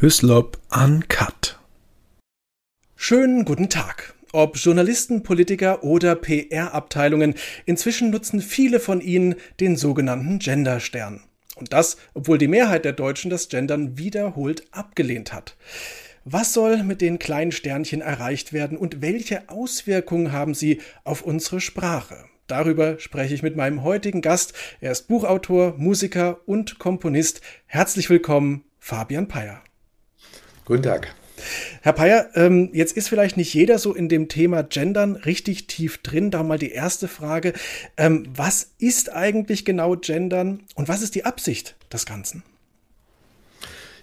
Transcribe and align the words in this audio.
Hyslop 0.00 0.58
Uncut. 0.70 1.58
Schönen 2.94 3.44
guten 3.44 3.68
Tag. 3.68 4.14
Ob 4.30 4.56
Journalisten, 4.56 5.24
Politiker 5.24 5.82
oder 5.82 6.14
PR-Abteilungen, 6.14 7.34
inzwischen 7.66 8.10
nutzen 8.10 8.40
viele 8.40 8.78
von 8.78 9.00
ihnen 9.00 9.34
den 9.58 9.74
sogenannten 9.74 10.38
Genderstern. 10.38 11.24
Und 11.56 11.72
das, 11.72 11.96
obwohl 12.14 12.38
die 12.38 12.46
Mehrheit 12.46 12.84
der 12.84 12.92
Deutschen 12.92 13.28
das 13.28 13.48
Gendern 13.48 13.98
wiederholt 13.98 14.68
abgelehnt 14.70 15.32
hat. 15.32 15.56
Was 16.24 16.52
soll 16.52 16.84
mit 16.84 17.00
den 17.00 17.18
kleinen 17.18 17.50
Sternchen 17.50 18.00
erreicht 18.00 18.52
werden 18.52 18.78
und 18.78 19.02
welche 19.02 19.48
Auswirkungen 19.48 20.30
haben 20.30 20.54
sie 20.54 20.80
auf 21.02 21.22
unsere 21.22 21.60
Sprache? 21.60 22.26
Darüber 22.46 23.00
spreche 23.00 23.34
ich 23.34 23.42
mit 23.42 23.56
meinem 23.56 23.82
heutigen 23.82 24.22
Gast. 24.22 24.52
Er 24.80 24.92
ist 24.92 25.08
Buchautor, 25.08 25.74
Musiker 25.76 26.38
und 26.46 26.78
Komponist. 26.78 27.40
Herzlich 27.66 28.08
willkommen, 28.08 28.62
Fabian 28.78 29.26
Peyer. 29.26 29.60
Guten 30.68 30.82
Tag. 30.82 31.14
Herr 31.80 31.94
Peyer, 31.94 32.28
ähm, 32.34 32.68
jetzt 32.74 32.94
ist 32.94 33.08
vielleicht 33.08 33.38
nicht 33.38 33.54
jeder 33.54 33.78
so 33.78 33.94
in 33.94 34.10
dem 34.10 34.28
Thema 34.28 34.62
Gendern 34.62 35.16
richtig 35.16 35.66
tief 35.66 35.96
drin. 36.02 36.30
Da 36.30 36.42
mal 36.42 36.58
die 36.58 36.72
erste 36.72 37.08
Frage. 37.08 37.54
Ähm, 37.96 38.28
was 38.36 38.72
ist 38.78 39.10
eigentlich 39.10 39.64
genau 39.64 39.96
Gendern 39.96 40.60
und 40.74 40.86
was 40.86 41.00
ist 41.00 41.14
die 41.14 41.24
Absicht 41.24 41.74
des 41.90 42.04
Ganzen? 42.04 42.42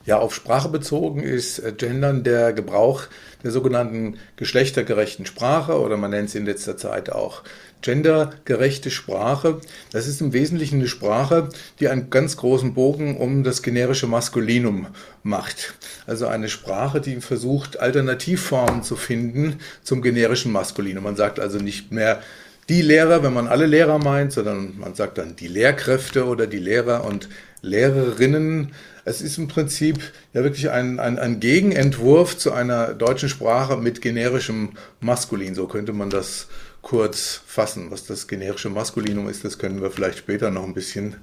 Ja, 0.05 0.19
auf 0.19 0.35
Sprache 0.35 0.69
bezogen 0.69 1.23
ist 1.23 1.59
äh, 1.59 1.73
Gendern 1.75 2.23
der 2.23 2.53
Gebrauch 2.53 3.03
der 3.43 3.51
sogenannten 3.51 4.17
geschlechtergerechten 4.37 5.25
Sprache 5.25 5.79
oder 5.79 5.97
man 5.97 6.11
nennt 6.11 6.29
sie 6.29 6.37
in 6.37 6.45
letzter 6.45 6.77
Zeit 6.77 7.11
auch 7.11 7.41
gendergerechte 7.81 8.89
Sprache. 8.89 9.61
Das 9.91 10.07
ist 10.07 10.21
im 10.21 10.33
Wesentlichen 10.33 10.79
eine 10.79 10.87
Sprache, 10.87 11.49
die 11.79 11.87
einen 11.89 12.09
ganz 12.09 12.37
großen 12.37 12.73
Bogen 12.73 13.17
um 13.17 13.43
das 13.43 13.61
generische 13.61 14.07
Maskulinum 14.07 14.87
macht. 15.23 15.75
Also 16.07 16.27
eine 16.27 16.49
Sprache, 16.49 17.01
die 17.01 17.21
versucht, 17.21 17.79
Alternativformen 17.79 18.83
zu 18.83 18.95
finden 18.95 19.59
zum 19.83 20.01
generischen 20.01 20.51
Maskulinum. 20.51 21.03
Man 21.03 21.15
sagt 21.15 21.39
also 21.39 21.59
nicht 21.59 21.91
mehr 21.91 22.21
die 22.69 22.81
Lehrer, 22.81 23.23
wenn 23.23 23.33
man 23.33 23.47
alle 23.47 23.65
Lehrer 23.65 23.99
meint, 23.99 24.31
sondern 24.31 24.77
man 24.77 24.95
sagt 24.95 25.17
dann 25.17 25.35
die 25.35 25.47
Lehrkräfte 25.47 26.25
oder 26.25 26.47
die 26.47 26.59
Lehrer 26.59 27.05
und 27.05 27.29
Lehrerinnen. 27.61 28.71
Es 29.03 29.21
ist 29.21 29.37
im 29.37 29.47
Prinzip 29.47 29.99
ja 30.33 30.43
wirklich 30.43 30.71
ein, 30.71 30.99
ein, 30.99 31.19
ein 31.19 31.39
Gegenentwurf 31.39 32.37
zu 32.37 32.51
einer 32.53 32.93
deutschen 32.93 33.29
Sprache 33.29 33.77
mit 33.77 34.01
generischem 34.01 34.71
Maskulin. 34.99 35.53
So 35.53 35.67
könnte 35.67 35.93
man 35.93 36.09
das 36.09 36.47
kurz 36.81 37.41
fassen. 37.45 37.91
Was 37.91 38.05
das 38.05 38.27
generische 38.27 38.69
Maskulinum 38.69 39.29
ist, 39.29 39.43
das 39.43 39.59
können 39.59 39.81
wir 39.81 39.91
vielleicht 39.91 40.17
später 40.17 40.49
noch 40.49 40.63
ein 40.63 40.73
bisschen 40.73 41.15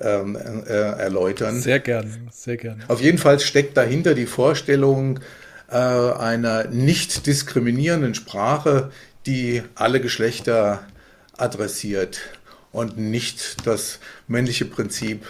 ähm, 0.00 0.36
äh, 0.36 0.72
erläutern. 0.72 1.60
Sehr 1.60 1.80
gerne, 1.80 2.10
sehr 2.30 2.56
gerne. 2.56 2.84
Auf 2.88 3.00
jeden 3.00 3.18
Fall 3.18 3.38
steckt 3.38 3.76
dahinter 3.76 4.14
die 4.14 4.26
Vorstellung 4.26 5.20
äh, 5.70 5.76
einer 5.76 6.68
nicht 6.68 7.26
diskriminierenden 7.26 8.14
Sprache, 8.14 8.90
die 9.26 9.62
alle 9.74 10.00
Geschlechter 10.00 10.86
adressiert 11.36 12.20
und 12.72 12.98
nicht 12.98 13.66
das 13.66 13.98
männliche 14.28 14.64
Prinzip, 14.64 15.26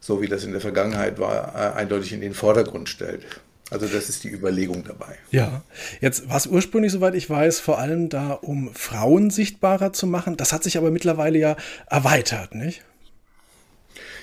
so 0.00 0.20
wie 0.20 0.28
das 0.28 0.44
in 0.44 0.52
der 0.52 0.60
Vergangenheit 0.60 1.18
war, 1.18 1.54
äh, 1.54 1.78
eindeutig 1.78 2.12
in 2.12 2.20
den 2.20 2.34
Vordergrund 2.34 2.88
stellt. 2.88 3.24
Also 3.70 3.86
das 3.86 4.10
ist 4.10 4.24
die 4.24 4.28
Überlegung 4.28 4.84
dabei. 4.84 5.16
Ja, 5.30 5.62
jetzt 6.00 6.28
war 6.28 6.36
es 6.36 6.46
ursprünglich, 6.46 6.92
soweit 6.92 7.14
ich 7.14 7.30
weiß, 7.30 7.58
vor 7.58 7.78
allem 7.78 8.10
da, 8.10 8.32
um 8.32 8.74
Frauen 8.74 9.30
sichtbarer 9.30 9.94
zu 9.94 10.06
machen. 10.06 10.36
Das 10.36 10.52
hat 10.52 10.62
sich 10.62 10.76
aber 10.76 10.90
mittlerweile 10.90 11.38
ja 11.38 11.56
erweitert, 11.88 12.54
nicht? 12.54 12.82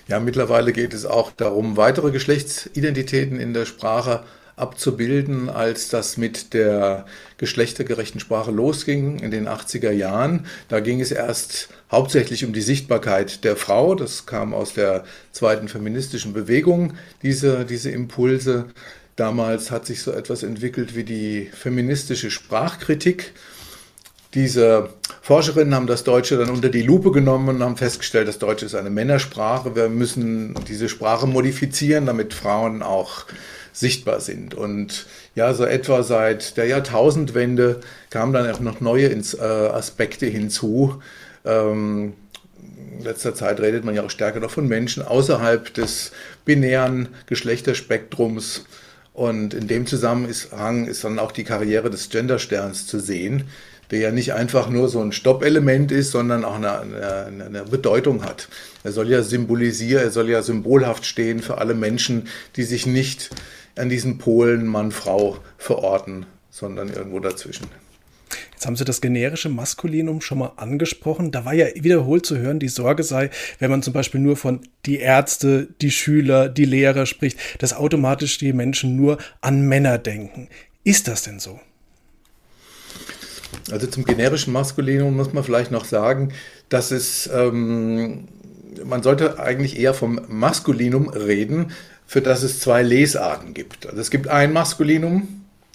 Ja, 0.07 0.19
mittlerweile 0.19 0.71
geht 0.71 0.93
es 0.93 1.05
auch 1.05 1.31
darum, 1.31 1.77
weitere 1.77 2.11
Geschlechtsidentitäten 2.11 3.39
in 3.39 3.53
der 3.53 3.65
Sprache 3.65 4.23
abzubilden, 4.59 5.49
als 5.49 5.89
das 5.89 6.17
mit 6.17 6.53
der 6.53 7.05
geschlechtergerechten 7.37 8.19
Sprache 8.19 8.51
losging 8.51 9.19
in 9.19 9.31
den 9.31 9.47
80er 9.47 9.91
Jahren. 9.91 10.45
Da 10.67 10.79
ging 10.79 11.01
es 11.01 11.11
erst 11.11 11.69
hauptsächlich 11.91 12.45
um 12.45 12.53
die 12.53 12.61
Sichtbarkeit 12.61 13.43
der 13.43 13.55
Frau. 13.55 13.95
Das 13.95 14.25
kam 14.25 14.53
aus 14.53 14.73
der 14.73 15.03
zweiten 15.31 15.67
feministischen 15.67 16.33
Bewegung, 16.33 16.93
diese, 17.23 17.65
diese 17.65 17.91
Impulse. 17.91 18.65
Damals 19.15 19.71
hat 19.71 19.85
sich 19.85 20.01
so 20.01 20.11
etwas 20.11 20.43
entwickelt 20.43 20.95
wie 20.95 21.03
die 21.03 21.49
feministische 21.53 22.31
Sprachkritik. 22.31 23.33
Diese 24.35 24.89
Forscherinnen 25.23 25.73
haben 25.73 25.87
das 25.87 26.03
Deutsche 26.03 26.37
dann 26.37 26.51
unter 26.51 26.69
die 26.69 26.83
Lupe 26.83 27.11
genommen 27.11 27.49
und 27.49 27.63
haben 27.63 27.77
festgestellt, 27.77 28.27
das 28.27 28.37
Deutsche 28.37 28.65
ist 28.65 28.75
eine 28.75 28.91
Männersprache. 28.91 29.75
Wir 29.75 29.89
müssen 29.89 30.53
diese 30.67 30.87
Sprache 30.87 31.25
modifizieren, 31.25 32.05
damit 32.05 32.35
Frauen 32.35 32.83
auch 32.83 33.25
sichtbar 33.79 34.19
sind. 34.19 34.53
Und 34.53 35.05
ja, 35.35 35.53
so 35.53 35.65
etwa 35.65 36.03
seit 36.03 36.57
der 36.57 36.65
Jahrtausendwende 36.65 37.79
kamen 38.09 38.33
dann 38.33 38.51
auch 38.51 38.59
noch 38.59 38.81
neue 38.81 39.07
äh, 39.07 39.41
Aspekte 39.41 40.25
hinzu. 40.25 41.01
Ähm, 41.45 42.13
in 42.97 43.05
letzter 43.05 43.33
Zeit 43.33 43.61
redet 43.61 43.85
man 43.85 43.95
ja 43.95 44.03
auch 44.03 44.09
stärker 44.09 44.41
noch 44.41 44.51
von 44.51 44.67
Menschen 44.67 45.03
außerhalb 45.03 45.73
des 45.73 46.11
binären 46.43 47.09
Geschlechterspektrums. 47.27 48.65
Und 49.13 49.53
in 49.53 49.67
dem 49.67 49.85
Zusammenhang 49.85 50.85
ist 50.85 51.03
dann 51.03 51.19
auch 51.19 51.31
die 51.31 51.43
Karriere 51.43 51.89
des 51.89 52.09
Gendersterns 52.09 52.87
zu 52.87 52.99
sehen, 52.99 53.45
der 53.91 53.99
ja 53.99 54.11
nicht 54.11 54.33
einfach 54.33 54.69
nur 54.69 54.87
so 54.87 55.01
ein 55.01 55.11
Stoppelement 55.11 55.91
ist, 55.91 56.11
sondern 56.11 56.45
auch 56.45 56.55
eine, 56.55 56.79
eine, 56.79 57.45
eine, 57.45 57.63
Bedeutung 57.63 58.23
hat. 58.23 58.47
Er 58.83 58.91
soll 58.91 59.09
ja 59.09 59.23
symbolisieren, 59.23 60.03
er 60.03 60.11
soll 60.11 60.29
ja 60.29 60.41
symbolhaft 60.41 61.05
stehen 61.05 61.41
für 61.41 61.57
alle 61.57 61.73
Menschen, 61.73 62.27
die 62.55 62.63
sich 62.63 62.85
nicht 62.85 63.29
an 63.79 63.89
diesen 63.89 64.17
Polen 64.17 64.65
Mann-Frau 64.65 65.37
verorten, 65.57 66.25
sondern 66.49 66.89
irgendwo 66.89 67.19
dazwischen. 67.19 67.67
Jetzt 68.51 68.65
haben 68.65 68.75
Sie 68.75 68.83
das 68.83 68.99
generische 68.99 69.47
Maskulinum 69.47 70.19
schon 70.19 70.39
mal 70.39 70.51
angesprochen. 70.57 71.31
Da 71.31 71.45
war 71.45 71.53
ja 71.53 71.67
wiederholt 71.75 72.25
zu 72.25 72.37
hören, 72.37 72.59
die 72.59 72.67
Sorge 72.67 73.03
sei, 73.03 73.29
wenn 73.59 73.71
man 73.71 73.81
zum 73.81 73.93
Beispiel 73.93 74.19
nur 74.19 74.35
von 74.35 74.59
die 74.85 74.97
Ärzte, 74.97 75.69
die 75.81 75.91
Schüler, 75.91 76.49
die 76.49 76.65
Lehrer 76.65 77.05
spricht, 77.05 77.39
dass 77.59 77.73
automatisch 77.73 78.37
die 78.37 78.51
Menschen 78.51 78.97
nur 78.97 79.17
an 79.39 79.61
Männer 79.61 79.97
denken. 79.97 80.49
Ist 80.83 81.07
das 81.07 81.23
denn 81.23 81.39
so? 81.39 81.59
Also 83.71 83.87
zum 83.87 84.03
generischen 84.03 84.53
Maskulinum 84.53 85.15
muss 85.15 85.33
man 85.33 85.43
vielleicht 85.43 85.71
noch 85.71 85.85
sagen, 85.85 86.33
dass 86.67 86.91
es, 86.91 87.29
ähm, 87.33 88.27
man 88.83 89.03
sollte 89.03 89.39
eigentlich 89.39 89.79
eher 89.79 89.93
vom 89.93 90.19
Maskulinum 90.27 91.09
reden, 91.09 91.71
für 92.09 92.23
das 92.23 92.41
es 92.41 92.59
zwei 92.59 92.81
Lesarten 92.81 93.53
gibt. 93.53 93.85
Also 93.85 94.01
es 94.01 94.09
gibt 94.09 94.27
ein 94.27 94.51
Maskulinum, 94.51 95.27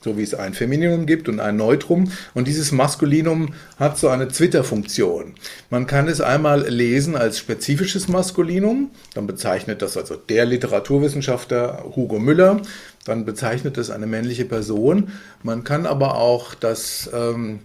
so 0.03 0.19
wie 0.19 0.25
es 0.25 0.35
ein 0.35 0.53
Femininum 0.53 1.07
gibt 1.07 1.29
und 1.29 1.39
ein 1.39 1.57
Neutrum. 1.57 2.11
Und 2.35 2.49
dieses 2.49 2.73
Maskulinum 2.73 3.55
hat 3.79 3.99
so 3.99 4.09
eine 4.09 4.27
Twitter-Funktion. 4.27 5.37
Man 5.71 5.87
kann 5.87 6.09
es 6.09 6.21
einmal 6.21 6.69
lesen 6.69 7.15
als 7.15 7.39
spezifisches 7.39 8.09
Maskulinum, 8.09 8.91
dann 9.15 9.29
bezeichnet 9.29 9.81
das 9.81 9.97
also 9.97 10.17
der 10.17 10.45
Literaturwissenschaftler 10.45 11.85
Hugo 11.95 12.19
Müller, 12.19 12.61
dann 13.05 13.25
bezeichnet 13.25 13.79
es 13.79 13.91
eine 13.91 14.07
männliche 14.07 14.45
Person. 14.45 15.13
Man 15.45 15.63
kann 15.63 15.87
aber 15.87 16.17
auch 16.17 16.55
das 16.57 17.09
ähm, 17.15 17.61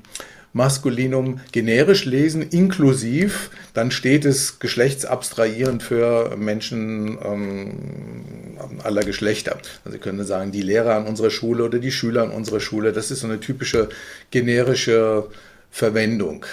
Maskulinum 0.53 1.39
generisch 1.51 2.05
lesen, 2.05 2.41
inklusiv, 2.41 3.51
dann 3.73 3.91
steht 3.91 4.25
es 4.25 4.59
geschlechtsabstrahierend 4.59 5.83
für 5.83 6.35
Menschen 6.37 7.17
ähm, 7.23 8.57
aller 8.83 9.03
Geschlechter. 9.03 9.57
Also 9.85 9.97
Sie 9.97 9.99
können 9.99 10.25
sagen, 10.25 10.51
die 10.51 10.61
Lehrer 10.61 10.95
an 10.95 11.05
unserer 11.05 11.29
Schule 11.29 11.63
oder 11.63 11.79
die 11.79 11.91
Schüler 11.91 12.23
an 12.23 12.31
unserer 12.31 12.59
Schule, 12.59 12.93
das 12.93 13.11
ist 13.11 13.19
so 13.19 13.27
eine 13.27 13.39
typische 13.39 13.89
generische 14.31 15.27
Verwendung. 15.71 16.45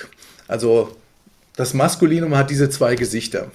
Also 0.46 0.94
das 1.56 1.72
Maskulinum 1.72 2.36
hat 2.36 2.50
diese 2.50 2.68
zwei 2.68 2.96
Gesichter, 2.96 3.50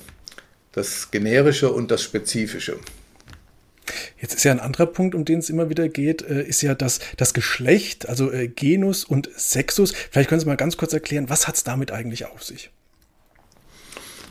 das 0.72 1.12
generische 1.12 1.72
und 1.72 1.91
das 1.91 2.01
spezifische. 2.01 2.78
Jetzt 4.19 4.36
ist 4.36 4.44
ja 4.44 4.52
ein 4.52 4.59
anderer 4.59 4.86
Punkt, 4.86 5.16
um 5.16 5.25
den 5.25 5.40
es 5.40 5.50
immer 5.50 5.69
wieder 5.69 5.90
geht, 5.90 6.22
äh, 6.22 6.44
ist 6.44 6.62
ja 6.62 6.75
das, 6.75 7.00
das 7.18 7.33
Geschlecht, 7.33 8.07
also 8.07 8.31
äh, 8.31 8.48
Genus 8.48 9.04
und 9.04 9.30
Sexus. 9.36 9.94
Vielleicht 10.12 10.30
können 10.30 10.39
Sie 10.39 10.48
mal 10.48 10.57
ganz 10.57 10.78
kurz 10.78 10.94
erklären, 10.94 11.30
was 11.30 11.48
hat 11.48 11.56
es 11.56 11.63
damit 11.63 11.92
eigentlich 11.92 12.25
auf 12.25 12.44
sich? 12.44 12.69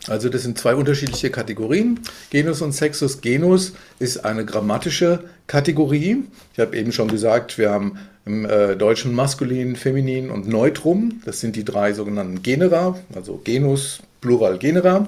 Also 0.08 0.28
das 0.28 0.42
sind 0.42 0.58
zwei 0.58 0.74
unterschiedliche 0.74 1.30
Kategorien. 1.30 2.00
Genus 2.30 2.62
und 2.62 2.72
Sexus. 2.72 3.20
Genus 3.20 3.74
ist 3.98 4.24
eine 4.24 4.44
grammatische 4.44 5.24
Kategorie. 5.46 6.24
Ich 6.54 6.58
habe 6.58 6.76
eben 6.76 6.92
schon 6.92 7.08
gesagt, 7.08 7.58
wir 7.58 7.70
haben 7.70 7.98
im 8.24 8.44
äh, 8.44 8.76
Deutschen 8.76 9.14
Maskulin, 9.14 9.76
Feminin 9.76 10.30
und 10.30 10.48
Neutrum. 10.48 11.20
Das 11.24 11.40
sind 11.40 11.54
die 11.56 11.64
drei 11.64 11.92
sogenannten 11.92 12.42
Genera, 12.42 12.98
also 13.14 13.40
Genus, 13.44 14.00
Plural 14.20 14.58
Genera. 14.58 15.06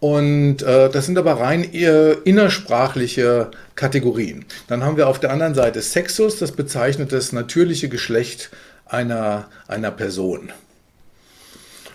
Und 0.00 0.62
äh, 0.62 0.88
das 0.90 1.06
sind 1.06 1.18
aber 1.18 1.40
rein 1.40 1.64
innersprachliche 1.64 3.50
Kategorien. 3.74 4.44
Dann 4.68 4.84
haben 4.84 4.96
wir 4.96 5.08
auf 5.08 5.18
der 5.18 5.32
anderen 5.32 5.54
Seite 5.54 5.82
Sexus, 5.82 6.38
das 6.38 6.52
bezeichnet 6.52 7.12
das 7.12 7.32
natürliche 7.32 7.88
Geschlecht 7.88 8.50
einer, 8.86 9.48
einer 9.66 9.90
Person. 9.90 10.52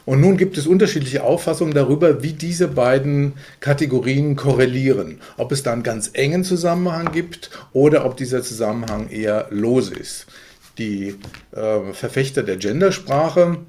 Und 0.05 0.19
nun 0.19 0.35
gibt 0.35 0.57
es 0.57 0.67
unterschiedliche 0.67 1.23
Auffassungen 1.23 1.73
darüber, 1.73 2.23
wie 2.23 2.33
diese 2.33 2.67
beiden 2.67 3.33
Kategorien 3.61 4.35
korrelieren. 4.35 5.21
Ob 5.37 5.53
es 5.53 5.63
da 5.63 5.71
einen 5.71 5.83
ganz 5.83 6.11
engen 6.13 6.43
Zusammenhang 6.43 7.13
gibt 7.13 7.51
oder 7.71 8.05
ob 8.05 8.17
dieser 8.17 8.43
Zusammenhang 8.43 9.09
eher 9.09 9.47
los 9.49 9.89
ist. 9.89 10.25
Die 10.77 11.15
äh, 11.51 11.93
Verfechter 11.93 12.43
der 12.43 12.57
Gendersprache 12.57 13.59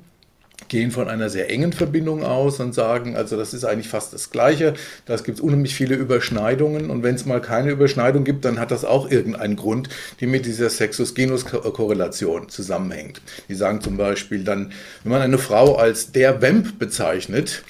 gehen 0.68 0.90
von 0.90 1.08
einer 1.08 1.28
sehr 1.28 1.50
engen 1.50 1.72
Verbindung 1.72 2.24
aus 2.24 2.60
und 2.60 2.74
sagen, 2.74 3.16
also 3.16 3.36
das 3.36 3.54
ist 3.54 3.64
eigentlich 3.64 3.88
fast 3.88 4.12
das 4.12 4.30
Gleiche. 4.30 4.74
Da 5.04 5.16
gibt 5.16 5.38
es 5.38 5.40
unheimlich 5.40 5.74
viele 5.74 5.94
Überschneidungen 5.94 6.90
und 6.90 7.02
wenn 7.02 7.14
es 7.14 7.26
mal 7.26 7.40
keine 7.40 7.70
Überschneidung 7.70 8.24
gibt, 8.24 8.44
dann 8.44 8.58
hat 8.58 8.70
das 8.70 8.84
auch 8.84 9.10
irgendeinen 9.10 9.56
Grund, 9.56 9.88
die 10.20 10.26
mit 10.26 10.46
dieser 10.46 10.70
Sexus-Genus-Korrelation 10.70 12.48
zusammenhängt. 12.48 13.20
Die 13.48 13.54
sagen 13.54 13.80
zum 13.80 13.96
Beispiel 13.96 14.44
dann, 14.44 14.72
wenn 15.02 15.12
man 15.12 15.22
eine 15.22 15.38
Frau 15.38 15.76
als 15.76 16.12
der 16.12 16.40
Vamp 16.40 16.78
bezeichnet, 16.78 17.62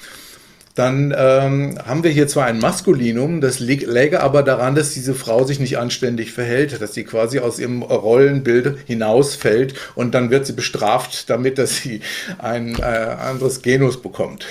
dann 0.75 1.15
ähm, 1.17 1.79
haben 1.85 2.03
wir 2.03 2.11
hier 2.11 2.27
zwar 2.27 2.45
ein 2.45 2.59
Maskulinum, 2.59 3.39
das 3.39 3.59
läge 3.59 4.21
aber 4.21 4.43
daran, 4.43 4.75
dass 4.75 4.93
diese 4.93 5.15
Frau 5.15 5.45
sich 5.45 5.61
nicht 5.61 5.77
anständig 5.77 6.33
verhält, 6.33 6.81
dass 6.81 6.93
sie 6.93 7.05
quasi 7.05 7.39
aus 7.39 7.59
ihrem 7.59 7.81
Rollenbild 7.81 8.77
hinausfällt 8.85 9.73
und 9.95 10.13
dann 10.13 10.31
wird 10.31 10.45
sie 10.45 10.53
bestraft 10.53 11.29
damit, 11.29 11.57
dass 11.57 11.77
sie 11.77 12.01
ein 12.39 12.77
äh, 12.77 12.83
anderes 12.83 13.61
Genus 13.61 14.01
bekommt. 14.01 14.45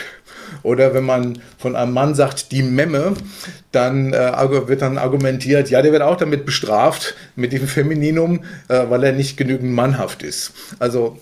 Oder 0.63 0.95
wenn 0.95 1.05
man 1.05 1.39
von 1.59 1.77
einem 1.77 1.93
Mann 1.93 2.15
sagt, 2.15 2.53
die 2.53 2.63
Memme, 2.63 3.15
dann 3.73 4.13
äh, 4.13 4.69
wird 4.69 4.83
dann 4.83 4.99
argumentiert, 4.99 5.71
ja, 5.71 5.83
der 5.83 5.93
wird 5.93 6.03
auch 6.03 6.17
damit 6.17 6.45
bestraft, 6.47 7.15
mit 7.37 7.53
dem 7.53 7.67
Femininum, 7.67 8.45
äh, 8.69 8.85
weil 8.89 9.05
er 9.05 9.13
nicht 9.13 9.37
genügend 9.37 9.73
mannhaft 9.73 10.23
ist. 10.23 10.53
Also 10.79 11.19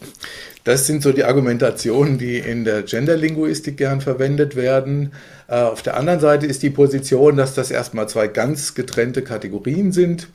das 0.64 0.86
sind 0.86 1.02
so 1.02 1.12
die 1.12 1.24
Argumentationen, 1.24 2.18
die 2.18 2.38
in 2.38 2.64
der 2.64 2.82
Genderlinguistik 2.82 3.76
gern 3.76 4.00
verwendet 4.00 4.54
werden. 4.54 5.12
Äh, 5.48 5.56
auf 5.56 5.82
der 5.82 5.96
anderen 5.96 6.20
Seite 6.20 6.46
ist 6.46 6.62
die 6.62 6.70
Position, 6.70 7.36
dass 7.36 7.54
das 7.54 7.70
erstmal 7.70 8.08
zwei 8.08 8.28
ganz 8.28 8.74
getrennte 8.74 9.22
Kategorien 9.22 9.92
sind. 9.92 10.28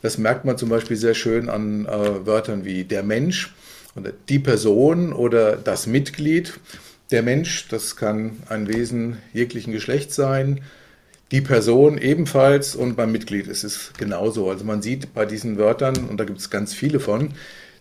Das 0.00 0.16
merkt 0.16 0.44
man 0.44 0.56
zum 0.56 0.68
Beispiel 0.68 0.96
sehr 0.96 1.14
schön 1.14 1.48
an 1.48 1.86
äh, 1.86 2.26
Wörtern 2.26 2.64
wie 2.64 2.84
der 2.84 3.02
Mensch 3.02 3.54
oder 3.96 4.10
die 4.28 4.38
Person 4.38 5.12
oder 5.12 5.56
das 5.56 5.86
Mitglied. 5.86 6.54
Der 7.14 7.22
Mensch, 7.22 7.68
das 7.68 7.94
kann 7.94 8.42
ein 8.48 8.66
Wesen 8.66 9.18
jeglichen 9.32 9.72
Geschlechts 9.72 10.16
sein. 10.16 10.62
Die 11.30 11.42
Person 11.42 11.96
ebenfalls 11.96 12.74
und 12.74 12.96
beim 12.96 13.12
Mitglied 13.12 13.46
ist 13.46 13.62
es 13.62 13.92
genauso. 13.96 14.50
Also 14.50 14.64
man 14.64 14.82
sieht 14.82 15.14
bei 15.14 15.24
diesen 15.24 15.56
Wörtern, 15.56 15.94
und 16.08 16.18
da 16.18 16.24
gibt 16.24 16.40
es 16.40 16.50
ganz 16.50 16.74
viele 16.74 16.98
von, 16.98 17.34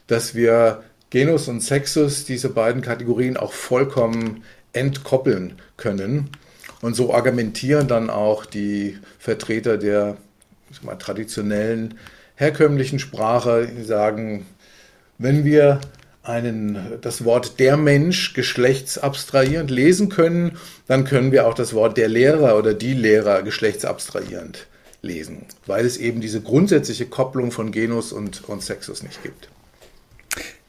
dass 0.05 0.35
wir 0.35 0.83
Genus 1.09 1.47
und 1.47 1.61
Sexus 1.61 2.25
diese 2.25 2.49
beiden 2.49 2.83
Kategorien 2.83 3.35
auch 3.35 3.53
vollkommen 3.53 4.43
entkoppeln 4.71 5.55
können. 5.77 6.29
Und 6.83 6.95
so 6.95 7.11
argumentieren 7.11 7.87
dann 7.87 8.11
auch 8.11 8.45
die 8.45 8.99
Vertreter 9.17 9.79
der 9.79 10.15
mal, 10.83 10.93
traditionellen, 10.93 11.95
herkömmlichen 12.35 12.99
Sprache, 12.99 13.67
die 13.75 13.83
sagen, 13.83 14.45
wenn 15.17 15.43
wir 15.43 15.81
einen, 16.23 16.77
das 17.01 17.25
Wort 17.25 17.59
der 17.59 17.77
Mensch 17.77 18.33
geschlechtsabstrahierend 18.33 19.69
lesen 19.69 20.09
können, 20.09 20.57
dann 20.87 21.03
können 21.03 21.31
wir 21.31 21.47
auch 21.47 21.53
das 21.53 21.73
Wort 21.73 21.97
der 21.97 22.07
Lehrer 22.07 22.57
oder 22.57 22.73
die 22.73 22.93
Lehrer 22.93 23.43
geschlechtsabstrahierend 23.43 24.67
lesen, 25.01 25.45
weil 25.65 25.85
es 25.85 25.97
eben 25.97 26.21
diese 26.21 26.41
grundsätzliche 26.41 27.05
Kopplung 27.05 27.51
von 27.51 27.71
Genus 27.71 28.13
und, 28.13 28.47
und 28.47 28.63
Sexus 28.63 29.03
nicht 29.03 29.21
gibt. 29.21 29.49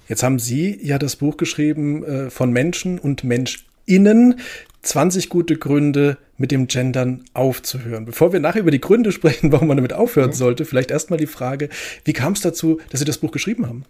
Jetzt 0.08 0.22
haben 0.22 0.38
Sie 0.38 0.78
ja 0.82 0.98
das 0.98 1.16
Buch 1.16 1.36
geschrieben 1.36 2.04
äh, 2.04 2.30
von 2.30 2.52
Menschen 2.52 2.98
und 2.98 3.24
MenschInnen. 3.24 4.40
20 4.82 5.30
gute 5.30 5.56
Gründe, 5.56 6.18
mit 6.36 6.50
dem 6.50 6.66
Gendern 6.66 7.24
aufzuhören. 7.32 8.04
Bevor 8.04 8.32
wir 8.32 8.40
nachher 8.40 8.60
über 8.60 8.70
die 8.70 8.80
Gründe 8.80 9.12
sprechen, 9.12 9.52
warum 9.52 9.68
man 9.68 9.76
damit 9.76 9.92
aufhören 9.92 10.32
sollte, 10.32 10.64
vielleicht 10.64 10.90
erstmal 10.90 11.18
die 11.18 11.26
Frage, 11.26 11.68
wie 12.04 12.12
kam 12.12 12.32
es 12.32 12.40
dazu, 12.40 12.80
dass 12.90 13.00
Sie 13.00 13.06
das 13.06 13.18
Buch 13.18 13.32
geschrieben 13.32 13.66
haben? 13.66 13.84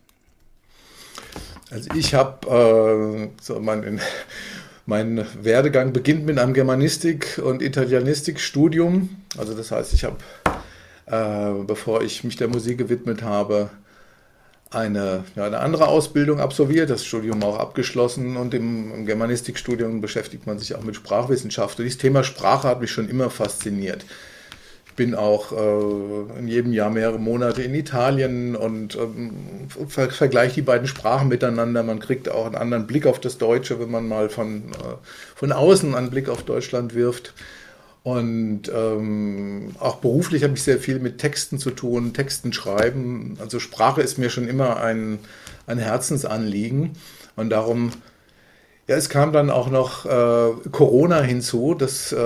Also 1.74 1.90
ich 1.96 2.14
habe 2.14 2.46
äh, 2.46 3.42
so 3.42 3.58
mein, 3.58 4.00
mein 4.86 5.26
Werdegang 5.42 5.92
beginnt 5.92 6.24
mit 6.24 6.38
einem 6.38 6.54
Germanistik- 6.54 7.40
und 7.44 7.62
Italianistikstudium. 7.62 9.08
Also 9.36 9.54
das 9.54 9.72
heißt, 9.72 9.92
ich 9.92 10.04
habe, 10.04 10.18
äh, 11.06 11.64
bevor 11.64 12.02
ich 12.02 12.22
mich 12.22 12.36
der 12.36 12.46
Musik 12.46 12.78
gewidmet 12.78 13.24
habe, 13.24 13.70
eine, 14.70 15.24
ja, 15.34 15.46
eine 15.46 15.58
andere 15.58 15.88
Ausbildung 15.88 16.38
absolviert, 16.38 16.90
das 16.90 17.04
Studium 17.04 17.42
auch 17.42 17.58
abgeschlossen 17.58 18.36
und 18.36 18.54
im, 18.54 18.94
im 18.94 19.06
Germanistikstudium 19.06 20.00
beschäftigt 20.00 20.46
man 20.46 20.60
sich 20.60 20.76
auch 20.76 20.82
mit 20.82 20.94
Sprachwissenschaft. 20.94 21.80
Und 21.80 21.86
dieses 21.86 21.98
Thema 21.98 22.22
Sprache 22.22 22.68
hat 22.68 22.80
mich 22.80 22.92
schon 22.92 23.08
immer 23.08 23.30
fasziniert. 23.30 24.04
Bin 24.96 25.14
auch 25.14 25.52
äh, 25.52 26.38
in 26.38 26.48
jedem 26.48 26.72
Jahr 26.72 26.90
mehrere 26.90 27.18
Monate 27.18 27.62
in 27.62 27.74
Italien 27.74 28.54
und 28.54 28.96
ähm, 28.96 29.32
ver 29.88 30.10
vergleiche 30.10 30.56
die 30.56 30.62
beiden 30.62 30.86
Sprachen 30.86 31.28
miteinander. 31.28 31.82
Man 31.82 31.98
kriegt 31.98 32.28
auch 32.28 32.46
einen 32.46 32.54
anderen 32.54 32.86
Blick 32.86 33.06
auf 33.06 33.20
das 33.20 33.38
Deutsche, 33.38 33.80
wenn 33.80 33.90
man 33.90 34.06
mal 34.06 34.28
von, 34.28 34.70
äh, 34.70 34.96
von 35.34 35.52
außen 35.52 35.94
einen 35.94 36.10
Blick 36.10 36.28
auf 36.28 36.44
Deutschland 36.44 36.94
wirft. 36.94 37.34
Und 38.04 38.70
ähm, 38.72 39.74
auch 39.80 39.96
beruflich 39.96 40.44
habe 40.44 40.52
ich 40.52 40.62
sehr 40.62 40.78
viel 40.78 40.98
mit 40.98 41.16
Texten 41.16 41.58
zu 41.58 41.70
tun, 41.70 42.12
Texten 42.12 42.52
schreiben. 42.52 43.38
Also 43.40 43.58
Sprache 43.58 44.02
ist 44.02 44.18
mir 44.18 44.28
schon 44.28 44.46
immer 44.46 44.76
ein, 44.76 45.18
ein 45.66 45.78
Herzensanliegen. 45.78 46.92
Und 47.34 47.48
darum, 47.48 47.92
ja, 48.86 48.96
es 48.96 49.08
kam 49.08 49.32
dann 49.32 49.48
auch 49.48 49.70
noch 49.70 50.04
äh, 50.04 50.68
Corona 50.70 51.22
hinzu, 51.22 51.74
das 51.74 52.12
äh, 52.12 52.16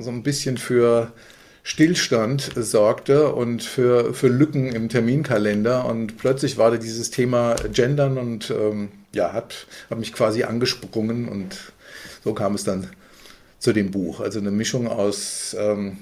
so 0.00 0.10
ein 0.10 0.22
bisschen 0.22 0.58
für 0.58 1.12
Stillstand 1.68 2.52
sorgte 2.54 3.32
und 3.32 3.60
für, 3.60 4.14
für 4.14 4.28
Lücken 4.28 4.68
im 4.68 4.88
Terminkalender. 4.88 5.84
Und 5.84 6.16
plötzlich 6.16 6.58
war 6.58 6.70
da 6.70 6.76
dieses 6.76 7.10
Thema 7.10 7.56
Gendern 7.72 8.18
und 8.18 8.52
ähm, 8.52 8.90
ja, 9.12 9.32
hat, 9.32 9.66
hat 9.90 9.98
mich 9.98 10.12
quasi 10.12 10.44
angesprungen 10.44 11.28
und 11.28 11.72
so 12.22 12.34
kam 12.34 12.54
es 12.54 12.62
dann 12.62 12.90
zu 13.58 13.72
dem 13.72 13.90
Buch. 13.90 14.20
Also 14.20 14.38
eine 14.38 14.52
Mischung 14.52 14.86
aus 14.86 15.56
ähm, 15.58 15.96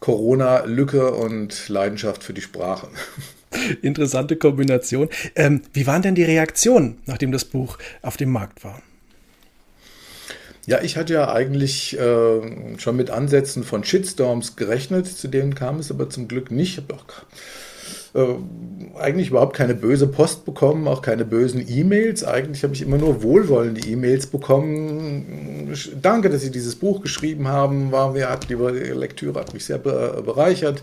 Corona-Lücke 0.00 1.12
und 1.12 1.68
Leidenschaft 1.68 2.24
für 2.24 2.32
die 2.32 2.40
Sprache. 2.40 2.88
Interessante 3.82 4.36
Kombination. 4.36 5.10
Ähm, 5.36 5.60
wie 5.74 5.86
waren 5.86 6.00
denn 6.00 6.14
die 6.14 6.24
Reaktionen, 6.24 7.02
nachdem 7.04 7.32
das 7.32 7.44
Buch 7.44 7.76
auf 8.00 8.16
dem 8.16 8.30
Markt 8.30 8.64
war? 8.64 8.80
Ja, 10.70 10.80
ich 10.82 10.96
hatte 10.96 11.14
ja 11.14 11.32
eigentlich 11.32 11.98
äh, 11.98 12.78
schon 12.78 12.94
mit 12.94 13.10
Ansätzen 13.10 13.64
von 13.64 13.82
Shitstorms 13.82 14.54
gerechnet, 14.54 15.08
zu 15.08 15.26
denen 15.26 15.56
kam 15.56 15.80
es 15.80 15.90
aber 15.90 16.08
zum 16.10 16.28
Glück 16.28 16.52
nicht. 16.52 16.78
Ich 16.78 16.84
habe 16.84 16.94
auch 16.94 17.04
äh, 18.14 19.00
eigentlich 19.00 19.30
überhaupt 19.30 19.56
keine 19.56 19.74
böse 19.74 20.06
Post 20.06 20.44
bekommen, 20.44 20.86
auch 20.86 21.02
keine 21.02 21.24
bösen 21.24 21.66
E-Mails. 21.68 22.22
Eigentlich 22.22 22.62
habe 22.62 22.72
ich 22.72 22.82
immer 22.82 22.98
nur 22.98 23.24
wohlwollende 23.24 23.80
E-Mails 23.80 24.28
bekommen. 24.28 25.74
Danke, 26.00 26.30
dass 26.30 26.42
Sie 26.42 26.52
dieses 26.52 26.76
Buch 26.76 27.02
geschrieben 27.02 27.48
haben. 27.48 27.90
War 27.90 28.12
mir 28.12 28.30
hat 28.30 28.48
die 28.48 28.54
Lektüre 28.54 29.40
hat 29.40 29.52
mich 29.52 29.64
sehr 29.64 29.78
bereichert. 29.78 30.82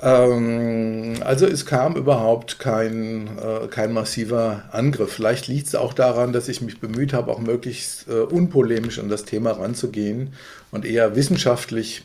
Ähm, 0.00 1.14
also 1.24 1.46
es 1.46 1.66
kam 1.66 1.96
überhaupt 1.96 2.58
kein, 2.58 3.28
äh, 3.38 3.66
kein 3.68 3.92
massiver 3.92 4.64
Angriff. 4.70 5.12
Vielleicht 5.12 5.48
liegt 5.48 5.68
es 5.68 5.74
auch 5.74 5.92
daran, 5.92 6.32
dass 6.32 6.48
ich 6.48 6.60
mich 6.60 6.80
bemüht 6.80 7.12
habe, 7.12 7.32
auch 7.32 7.40
möglichst 7.40 8.08
äh, 8.08 8.20
unpolemisch 8.20 8.98
an 8.98 9.08
das 9.08 9.24
Thema 9.24 9.52
ranzugehen 9.52 10.32
und 10.70 10.84
eher 10.84 11.16
wissenschaftlich. 11.16 12.04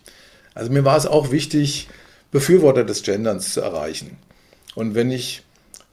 Also 0.55 0.71
mir 0.71 0.85
war 0.85 0.97
es 0.97 1.05
auch 1.05 1.31
wichtig, 1.31 1.87
Befürworter 2.31 2.83
des 2.83 3.03
Genderns 3.03 3.53
zu 3.53 3.61
erreichen. 3.61 4.17
Und 4.75 4.95
wenn 4.95 5.11
ich 5.11 5.43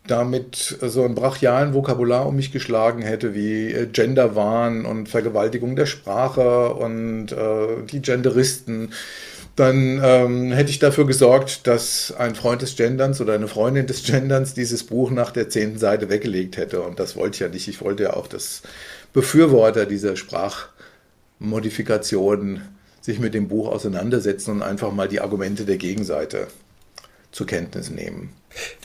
damit 0.06 0.78
so 0.80 1.04
einen 1.04 1.14
brachialen 1.14 1.74
Vokabular 1.74 2.26
um 2.26 2.36
mich 2.36 2.52
geschlagen 2.52 3.02
hätte 3.02 3.34
wie 3.34 3.70
äh, 3.72 3.86
Genderwahn 3.86 4.86
und 4.86 5.08
Vergewaltigung 5.08 5.76
der 5.76 5.86
Sprache 5.86 6.72
und 6.74 7.32
äh, 7.32 7.82
die 7.90 8.00
Genderisten, 8.00 8.92
dann 9.56 10.00
ähm, 10.02 10.52
hätte 10.52 10.70
ich 10.70 10.78
dafür 10.78 11.06
gesorgt, 11.06 11.66
dass 11.66 12.14
ein 12.16 12.34
Freund 12.34 12.62
des 12.62 12.76
Genderns 12.76 13.20
oder 13.20 13.34
eine 13.34 13.48
Freundin 13.48 13.86
des 13.86 14.04
Genderns 14.04 14.54
dieses 14.54 14.84
Buch 14.84 15.10
nach 15.10 15.32
der 15.32 15.50
zehnten 15.50 15.78
Seite 15.78 16.08
weggelegt 16.08 16.56
hätte. 16.56 16.80
Und 16.82 16.98
das 16.98 17.14
wollte 17.16 17.36
ich 17.36 17.40
ja 17.40 17.48
nicht. 17.48 17.68
Ich 17.68 17.82
wollte 17.82 18.04
ja 18.04 18.14
auch, 18.14 18.26
dass 18.26 18.62
Befürworter 19.12 19.84
dieser 19.86 20.16
Sprachmodifikationen 20.16 22.62
sich 23.00 23.18
mit 23.18 23.34
dem 23.34 23.48
Buch 23.48 23.68
auseinandersetzen 23.68 24.52
und 24.52 24.62
einfach 24.62 24.92
mal 24.92 25.08
die 25.08 25.20
Argumente 25.20 25.64
der 25.64 25.78
Gegenseite 25.78 26.46
zur 27.32 27.46
Kenntnis 27.46 27.90
nehmen. 27.90 28.32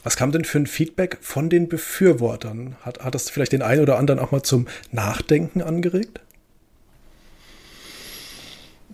Was 0.04 0.16
kam 0.16 0.32
denn 0.32 0.46
für 0.46 0.60
ein 0.60 0.68
Feedback 0.68 1.18
von 1.22 1.50
den 1.50 1.68
Befürwortern? 1.68 2.76
Hat, 2.82 3.04
hat 3.04 3.16
das 3.16 3.30
vielleicht 3.30 3.52
den 3.52 3.62
einen 3.62 3.82
oder 3.82 3.98
anderen 3.98 4.20
auch 4.20 4.32
mal 4.32 4.44
zum 4.44 4.68
Nachdenken 4.92 5.62
angeregt? 5.62 6.20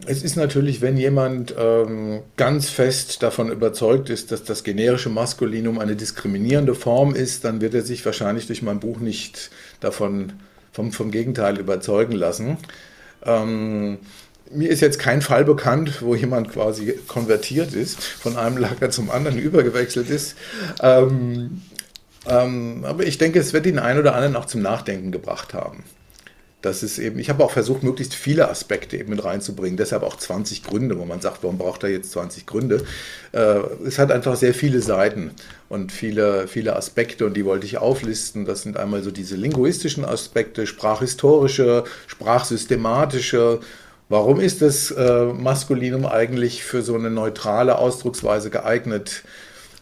Es 0.08 0.24
ist 0.24 0.36
natürlich, 0.36 0.82
wenn 0.82 0.98
jemand 0.98 1.54
ähm, 1.58 2.22
ganz 2.36 2.70
fest 2.70 3.22
davon 3.22 3.52
überzeugt 3.52 4.10
ist, 4.10 4.32
dass 4.32 4.44
das 4.44 4.64
generische 4.64 5.10
Maskulinum 5.10 5.78
eine 5.78 5.96
diskriminierende 5.96 6.74
Form 6.74 7.14
ist, 7.14 7.46
dann 7.46 7.62
wird 7.62 7.76
er 7.76 7.84
sich 7.84 8.04
wahrscheinlich 8.06 8.48
durch 8.48 8.64
mein 8.64 8.80
Buch 8.80 9.00
nicht 9.00 9.52
davon 9.80 10.34
vom, 10.72 10.92
vom 10.92 11.12
Gegenteil 11.12 11.60
überzeugen 11.60 12.14
lassen. 12.14 12.58
Ähm, 13.24 14.00
mir 14.50 14.70
ist 14.70 14.82
jetzt 14.82 15.00
kein 15.00 15.22
Fall 15.22 15.46
bekannt, 15.46 16.02
wo 16.02 16.16
jemand 16.16 16.52
quasi 16.52 16.94
konvertiert 17.08 17.74
ist, 17.74 18.04
von 18.04 18.38
einem 18.38 18.58
Lager 18.58 18.90
zum 18.90 19.12
anderen 19.12 19.38
übergewechselt 19.40 20.10
ist. 20.10 20.36
Ähm, 20.82 21.62
ähm, 22.28 22.86
aber 22.86 23.06
ich 23.06 23.18
denke, 23.18 23.40
es 23.40 23.54
wird 23.54 23.66
den 23.66 23.80
einen 23.80 24.00
oder 24.00 24.16
anderen 24.16 24.36
auch 24.36 24.46
zum 24.46 24.62
Nachdenken 24.62 25.12
gebracht 25.12 25.54
haben. 25.54 25.84
Das 26.62 26.84
ist 26.84 27.00
eben, 27.00 27.18
ich 27.18 27.30
habe 27.30 27.44
auch 27.44 27.52
versucht, 27.52 27.82
möglichst 27.82 28.14
viele 28.14 28.48
Aspekte 28.48 28.96
eben 28.98 29.10
mit 29.10 29.24
reinzubringen. 29.24 29.78
Deshalb 29.78 30.04
auch 30.04 30.16
20 30.16 30.64
Gründe, 30.64 31.00
wo 31.00 31.06
man 31.06 31.20
sagt, 31.20 31.42
warum 31.42 31.58
braucht 31.58 31.84
er 31.84 31.90
jetzt 31.90 32.12
20 32.12 32.46
Gründe? 32.46 32.84
Äh, 33.32 33.60
es 33.86 33.98
hat 33.98 34.12
einfach 34.12 34.36
sehr 34.36 34.54
viele 34.54 34.82
Seiten 34.82 35.32
und 35.70 35.92
viele, 35.92 36.48
viele 36.48 36.76
Aspekte 36.76 37.26
und 37.26 37.36
die 37.36 37.46
wollte 37.46 37.66
ich 37.66 37.80
auflisten. 37.80 38.46
Das 38.46 38.62
sind 38.62 38.78
einmal 38.78 39.02
so 39.02 39.10
diese 39.10 39.36
linguistischen 39.36 40.06
Aspekte, 40.06 40.68
sprachhistorische, 40.68 41.84
sprachsystematische. 42.06 43.60
Warum 44.08 44.40
ist 44.40 44.62
das 44.62 44.92
äh, 44.92 45.26
Maskulinum 45.26 46.06
eigentlich 46.06 46.64
für 46.64 46.84
so 46.84 46.94
eine 46.94 47.10
neutrale 47.10 47.80
Ausdrucksweise 47.80 48.52
geeignet? 48.52 49.24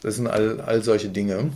Das 0.02 0.16
sind 0.16 0.28
all, 0.28 0.62
all 0.62 0.82
solche 0.82 1.10
Dinge. 1.10 1.50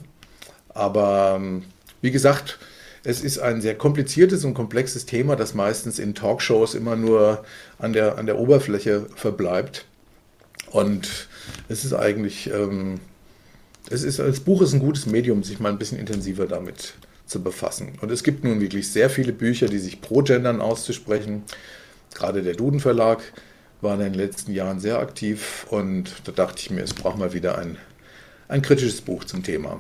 Aber 0.69 1.37
ähm, 1.37 1.63
wie 2.03 2.11
gesagt, 2.11 2.59
es 3.05 3.21
ist 3.21 3.39
ein 3.39 3.61
sehr 3.61 3.77
kompliziertes 3.77 4.45
und 4.45 4.55
komplexes 4.55 5.05
Thema, 5.05 5.37
das 5.37 5.55
meistens 5.55 5.99
in 5.99 6.15
Talkshows 6.15 6.75
immer 6.75 6.97
nur 6.97 7.45
an 7.79 7.93
der, 7.93 8.17
an 8.17 8.25
der 8.25 8.39
Oberfläche 8.39 9.07
verbleibt. 9.15 9.85
Und 10.71 11.29
es 11.69 11.85
ist 11.85 11.93
eigentlich, 11.93 12.51
ähm, 12.51 12.99
es 13.91 14.03
ist, 14.03 14.19
das 14.19 14.41
Buch 14.41 14.63
ist 14.63 14.73
ein 14.73 14.81
gutes 14.81 15.05
Medium, 15.05 15.45
sich 15.45 15.61
mal 15.61 15.69
ein 15.69 15.79
bisschen 15.79 15.99
intensiver 15.99 16.47
damit 16.47 16.95
zu 17.27 17.43
befassen. 17.43 17.93
Und 18.01 18.11
es 18.11 18.25
gibt 18.25 18.43
nun 18.43 18.61
wirklich 18.61 18.91
sehr 18.91 19.11
viele 19.11 19.33
Bücher, 19.33 19.67
die 19.67 19.79
sich 19.79 20.01
pro 20.01 20.23
Gendern 20.23 20.63
auszusprechen. 20.63 21.43
Gerade 22.15 22.43
der 22.43 22.55
Duden 22.55 22.81
Verlag 22.81 23.23
war 23.83 23.95
in 23.95 24.01
den 24.01 24.15
letzten 24.15 24.53
Jahren 24.53 24.81
sehr 24.81 24.99
aktiv 24.99 25.67
und 25.69 26.15
da 26.25 26.33
dachte 26.33 26.61
ich 26.61 26.71
mir, 26.71 26.83
es 26.83 26.95
braucht 26.95 27.19
mal 27.19 27.35
wieder 27.35 27.59
ein, 27.59 27.77
ein 28.49 28.63
kritisches 28.63 29.03
Buch 29.03 29.25
zum 29.25 29.43
Thema. 29.43 29.79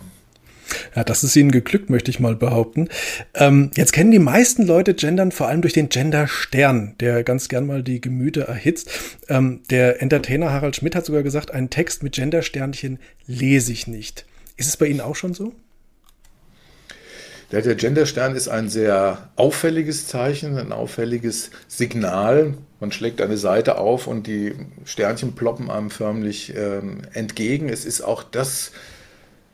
Ja, 0.95 1.05
das 1.05 1.25
ist 1.25 1.37
Ihnen 1.37 1.51
geglückt, 1.51 1.91
möchte 1.91 2.11
ich 2.11 2.21
mal 2.21 2.37
behaupten. 2.37 2.89
Ähm, 3.35 3.71
jetzt 3.77 3.93
kennen 3.93 4.11
die 4.11 4.19
meisten 4.19 4.67
Leute 4.67 4.95
Gendern 4.95 5.33
vor 5.33 5.49
allem 5.49 5.63
durch 5.63 5.75
den 5.75 5.89
Gender-Stern, 5.89 6.95
der 7.01 7.25
ganz 7.25 7.49
gern 7.49 7.67
mal 7.67 7.83
die 7.83 8.01
Gemüter 8.01 8.43
erhitzt. 8.43 8.91
Ähm, 9.29 9.61
der 9.71 10.03
Entertainer 10.03 10.53
Harald 10.53 10.77
Schmidt 10.77 10.95
hat 10.95 11.07
sogar 11.07 11.23
gesagt, 11.23 11.51
einen 11.51 11.71
Text 11.71 12.03
mit 12.03 12.15
Gender-Sternchen 12.15 12.99
lese 13.27 13.73
ich 13.73 13.87
nicht. 13.87 14.27
Ist 14.57 14.69
es 14.69 14.77
bei 14.77 14.87
Ihnen 14.87 15.01
auch 15.01 15.17
schon 15.17 15.35
so? 15.35 15.53
Ja, 17.51 17.61
der 17.61 17.77
Genderstern 17.77 18.35
ist 18.35 18.49
ein 18.49 18.69
sehr 18.69 19.31
auffälliges 19.37 20.09
Zeichen, 20.09 20.59
ein 20.59 20.73
auffälliges 20.73 21.51
Signal. 21.69 22.55
Man 22.81 22.91
schlägt 22.91 23.21
eine 23.21 23.37
Seite 23.37 23.79
auf 23.79 24.07
und 24.07 24.27
die 24.27 24.55
Sternchen 24.85 25.35
ploppen 25.35 25.71
einem 25.71 25.91
förmlich 25.91 26.53
ähm, 26.57 27.03
entgegen. 27.13 27.69
Es 27.69 27.85
ist 27.85 28.01
auch 28.01 28.23
das 28.23 28.73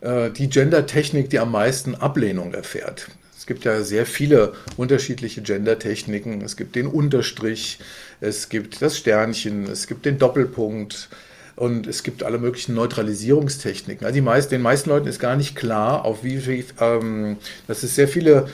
die 0.01 0.49
Gendertechnik, 0.49 1.29
die 1.29 1.39
am 1.39 1.51
meisten 1.51 1.95
Ablehnung 1.95 2.53
erfährt. 2.53 3.07
Es 3.37 3.47
gibt 3.47 3.65
ja 3.65 3.81
sehr 3.81 4.05
viele 4.05 4.53
unterschiedliche 4.77 5.41
Gendertechniken. 5.41 6.41
Es 6.41 6.57
gibt 6.57 6.75
den 6.75 6.85
Unterstrich, 6.87 7.79
es 8.19 8.49
gibt 8.49 8.83
das 8.83 8.97
Sternchen, 8.97 9.63
es 9.63 9.87
gibt 9.87 10.05
den 10.05 10.19
Doppelpunkt 10.19 11.09
und 11.55 11.87
es 11.87 12.03
gibt 12.03 12.21
alle 12.21 12.37
möglichen 12.37 12.75
Neutralisierungstechniken. 12.75 14.05
Also 14.05 14.21
meisten, 14.21 14.51
den 14.51 14.61
meisten 14.61 14.89
Leuten 14.89 15.07
ist 15.07 15.19
gar 15.19 15.35
nicht 15.35 15.55
klar, 15.55 16.05
auf 16.05 16.23
wie 16.23 16.37
viel, 16.37 16.65
ähm, 16.79 17.37
dass 17.67 17.83
es 17.83 17.95
sehr 17.95 18.07
viele 18.07 18.47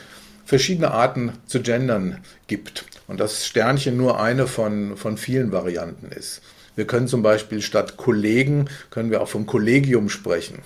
verschiedene 0.45 0.91
Arten 0.91 1.33
zu 1.45 1.61
gendern 1.61 2.19
gibt 2.47 2.85
und 3.07 3.19
das 3.19 3.45
Sternchen 3.45 3.97
nur 3.97 4.21
eine 4.21 4.47
von, 4.47 4.95
von 4.95 5.17
vielen 5.17 5.51
Varianten 5.51 6.13
ist. 6.13 6.41
Wir 6.77 6.87
können 6.87 7.07
zum 7.07 7.23
Beispiel 7.23 7.61
statt 7.61 7.97
Kollegen, 7.97 8.69
können 8.89 9.11
wir 9.11 9.21
auch 9.21 9.27
vom 9.27 9.45
Kollegium 9.45 10.09
sprechen. 10.09 10.59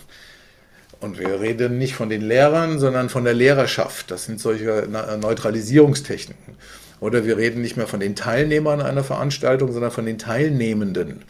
Und 1.01 1.17
wir 1.19 1.41
reden 1.41 1.79
nicht 1.79 1.95
von 1.95 2.09
den 2.09 2.21
Lehrern, 2.21 2.79
sondern 2.79 3.09
von 3.09 3.23
der 3.23 3.33
Lehrerschaft. 3.33 4.11
Das 4.11 4.25
sind 4.25 4.39
solche 4.39 4.87
Neutralisierungstechniken. 5.19 6.55
Oder 6.99 7.25
wir 7.25 7.37
reden 7.37 7.61
nicht 7.61 7.75
mehr 7.75 7.87
von 7.87 7.99
den 7.99 8.15
Teilnehmern 8.15 8.81
einer 8.81 9.03
Veranstaltung, 9.03 9.73
sondern 9.73 9.89
von 9.89 10.05
den 10.05 10.19
Teilnehmenden. 10.19 11.23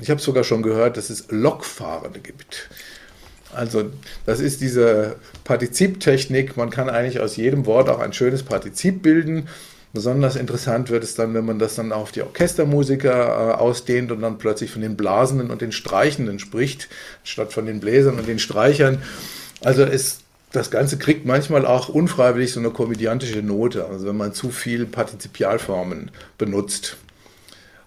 Ich 0.00 0.08
habe 0.08 0.20
sogar 0.20 0.44
schon 0.44 0.62
gehört, 0.62 0.96
dass 0.96 1.10
es 1.10 1.26
Lokfahrende 1.28 2.20
gibt. 2.20 2.70
Also 3.52 3.90
das 4.24 4.40
ist 4.40 4.62
diese 4.62 5.16
Partiziptechnik. 5.44 6.56
Man 6.56 6.70
kann 6.70 6.88
eigentlich 6.88 7.20
aus 7.20 7.36
jedem 7.36 7.66
Wort 7.66 7.90
auch 7.90 7.98
ein 7.98 8.14
schönes 8.14 8.42
Partizip 8.42 9.02
bilden. 9.02 9.48
Besonders 9.92 10.36
interessant 10.36 10.88
wird 10.88 11.02
es 11.02 11.16
dann, 11.16 11.34
wenn 11.34 11.44
man 11.44 11.58
das 11.58 11.74
dann 11.74 11.90
auf 11.90 12.12
die 12.12 12.22
Orchestermusiker 12.22 13.10
äh, 13.10 13.54
ausdehnt 13.54 14.12
und 14.12 14.20
dann 14.22 14.38
plötzlich 14.38 14.70
von 14.70 14.82
den 14.82 14.96
Blasenden 14.96 15.50
und 15.50 15.62
den 15.62 15.72
Streichenden 15.72 16.38
spricht, 16.38 16.88
statt 17.24 17.52
von 17.52 17.66
den 17.66 17.80
Bläsern 17.80 18.16
und 18.16 18.28
den 18.28 18.38
Streichern. 18.38 19.02
Also 19.62 19.82
es, 19.82 20.20
das 20.52 20.70
Ganze 20.70 20.96
kriegt 20.96 21.26
manchmal 21.26 21.66
auch 21.66 21.88
unfreiwillig 21.88 22.52
so 22.52 22.60
eine 22.60 22.70
komödiantische 22.70 23.42
Note, 23.42 23.86
also 23.86 24.06
wenn 24.06 24.16
man 24.16 24.32
zu 24.32 24.50
viel 24.50 24.86
Partizipialformen 24.86 26.12
benutzt. 26.38 26.96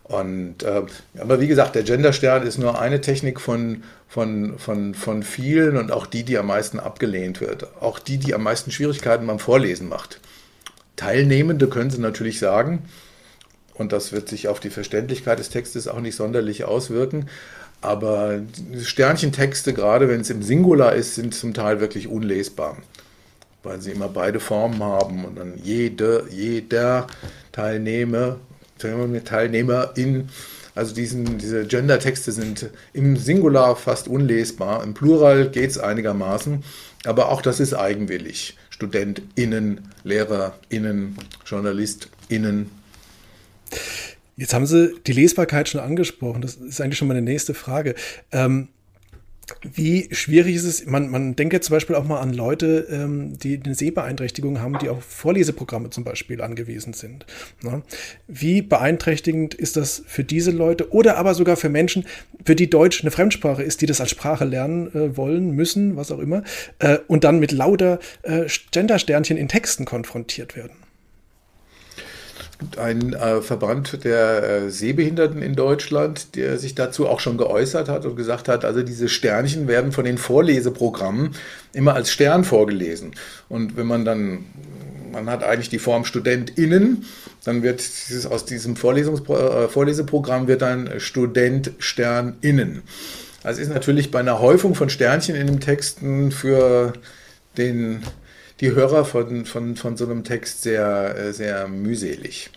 Und, 0.04 0.64
äh, 0.64 0.82
aber 1.18 1.40
wie 1.40 1.48
gesagt, 1.48 1.76
der 1.76 1.84
Genderstern 1.84 2.46
ist 2.46 2.58
nur 2.58 2.80
eine 2.80 3.00
Technik 3.00 3.40
von, 3.40 3.84
von, 4.10 4.60
von, 4.60 4.94
von 4.94 5.24
vielen 5.24 5.78
und 5.78 5.94
auch 5.94 6.06
die, 6.06 6.24
die 6.24 6.38
am 6.38 6.48
meisten 6.48 6.82
abgelehnt 6.82 7.40
wird. 7.40 7.68
Auch 7.82 8.00
die, 8.00 8.18
die 8.18 8.34
am 8.34 8.44
meisten 8.44 8.72
Schwierigkeiten 8.72 9.26
beim 9.26 9.40
Vorlesen 9.40 9.88
macht. 9.88 10.20
Teilnehmende 11.04 11.68
können 11.68 11.90
Sie 11.90 12.00
natürlich 12.00 12.40
sagen, 12.40 12.84
und 13.74 13.92
das 13.92 14.14
wird 14.14 14.30
sich 14.30 14.48
auf 14.48 14.62
die 14.62 14.70
Verständlichkeit 14.70 15.38
des 15.38 15.50
Textes 15.50 15.90
auch 15.90 16.00
nicht 16.00 16.16
sonderlich 16.16 16.64
auswirken. 16.64 17.26
Aber 17.82 18.40
Sternchentexte, 18.82 19.74
gerade 19.74 20.08
wenn 20.08 20.22
es 20.22 20.30
im 20.30 20.42
Singular 20.42 20.94
ist, 20.94 21.16
sind 21.16 21.36
zum 21.36 21.54
Teil 21.54 21.82
wirklich 21.82 22.08
unlesbar, 22.08 22.78
weil 23.64 23.82
sie 23.82 23.92
immer 23.92 24.08
beide 24.08 24.40
Formen 24.40 24.82
haben 24.82 25.26
und 25.26 25.36
dann 25.36 25.56
jede, 25.62 26.26
jeder 26.30 27.08
Teilnehmer, 27.52 28.38
Teilnehmerin, 28.78 30.30
also 30.74 30.96
diesen, 30.96 31.38
diese 31.38 31.66
Gender-Texte 31.66 32.32
sind 32.32 32.70
im 32.94 33.18
Singular 33.18 33.76
fast 33.76 34.08
unlesbar, 34.08 34.82
im 34.84 34.94
Plural 34.94 35.50
geht 35.50 35.72
es 35.72 35.78
einigermaßen, 35.78 36.64
aber 37.06 37.30
auch 37.30 37.42
das 37.42 37.60
ist 37.60 37.74
eigenwillig. 37.74 38.58
StudentInnen, 38.84 39.82
LehrerInnen, 40.04 41.18
JournalistInnen. 41.46 42.70
Jetzt 44.36 44.54
haben 44.54 44.66
Sie 44.66 44.96
die 45.06 45.14
Lesbarkeit 45.14 45.70
schon 45.70 45.80
angesprochen. 45.80 46.42
Das 46.42 46.56
ist 46.56 46.82
eigentlich 46.82 46.98
schon 46.98 47.08
meine 47.08 47.22
nächste 47.22 47.54
Frage. 47.54 47.96
Ähm, 48.32 48.70
wie 49.64 50.08
schwierig 50.12 50.56
ist 50.56 50.64
es? 50.64 50.86
Man, 50.86 51.10
man 51.10 51.36
denke 51.36 51.60
zum 51.60 51.76
Beispiel 51.76 51.96
auch 51.96 52.06
mal 52.06 52.20
an 52.20 52.34
Leute, 52.34 52.88
ähm, 52.90 53.38
die 53.38 53.60
eine 53.64 53.76
Sehbeeinträchtigung 53.76 54.62
haben, 54.62 54.78
die 54.80 54.90
auf 54.90 55.04
Vorleseprogramme 55.04 55.90
zum 55.90 56.04
Beispiel 56.04 56.42
angewiesen 56.42 56.94
sind. 56.94 57.26
Ne? 57.62 57.84
Wie 58.28 58.62
beeinträchtigend 58.62 59.54
ist 59.54 59.76
das 59.76 60.04
für 60.06 60.24
diese 60.24 60.52
Leute 60.52 60.94
oder 60.94 61.18
aber 61.18 61.34
sogar 61.34 61.58
für 61.58 61.70
Menschen, 61.70 62.06
für 62.46 62.56
die 62.56 62.70
Deutsch 62.70 63.02
eine 63.02 63.12
Fremdsprache 63.12 63.64
ist, 63.64 63.82
die 63.82 63.86
das 63.86 64.00
als 64.00 64.12
Sprache 64.12 64.46
lernen 64.46 64.94
äh, 64.96 65.18
wollen, 65.18 65.52
müssen, 65.52 65.96
was 65.98 66.12
auch 66.12 66.20
immer, 66.20 66.44
äh, 66.80 67.00
und 67.08 67.24
dann 67.24 67.40
mit 67.40 67.52
lauter 67.52 68.00
äh, 68.24 68.46
Gendersternchen 68.72 69.38
in 69.38 69.48
Texten 69.50 69.86
konfrontiert 69.86 70.56
werden? 70.56 70.83
Einen 72.78 73.14
äh, 73.14 73.42
Verband 73.42 74.04
der 74.04 74.44
äh, 74.44 74.70
Sehbehinderten 74.70 75.42
in 75.42 75.56
Deutschland, 75.56 76.36
der 76.36 76.58
sich 76.58 76.76
dazu 76.76 77.08
auch 77.08 77.20
schon 77.20 77.38
geäußert 77.38 77.90
hat 77.90 78.06
und 78.06 78.16
gesagt 78.16 78.48
hat, 78.48 78.66
also 78.66 78.82
diese 78.82 79.10
Sternchen 79.10 79.68
werden 79.68 79.92
von 79.92 80.06
den 80.06 80.18
Vorleseprogrammen 80.18 81.36
immer 81.74 81.94
als 81.94 82.12
Stern 82.12 82.44
vorgelesen. 82.44 83.14
Und 83.50 83.78
wenn 83.78 83.88
man 83.88 84.06
dann, 84.06 84.46
man 85.12 85.30
hat 85.30 85.44
eigentlich 85.44 85.70
die 85.70 85.80
Form 85.80 86.06
StudentInnen, 86.06 87.06
dann 87.44 87.64
wird 87.64 87.80
dieses, 87.80 88.26
aus 88.26 88.46
diesem 88.46 88.76
Vorlesungs 88.76 89.22
äh, 89.30 89.68
Vorleseprogramm 89.68 90.48
wird 90.48 90.62
dann 90.62 91.00
Student 91.00 91.72
SternInnen. 91.80 92.84
Also 93.44 93.62
ist 93.62 93.70
natürlich 93.70 94.12
bei 94.12 94.20
einer 94.20 94.40
Häufung 94.40 94.74
von 94.74 94.90
Sternchen 94.90 95.36
in 95.36 95.48
den 95.48 95.60
Texten 95.60 96.32
für 96.32 96.94
den 97.58 98.04
die 98.60 98.72
Hörer 98.72 99.06
von, 99.06 99.46
von, 99.46 99.76
von 99.76 99.98
so 99.98 100.06
einem 100.06 100.24
Text 100.24 100.64
sehr, 100.64 101.16
äh, 101.18 101.34
sehr 101.34 101.68
mühselig. 101.68 102.50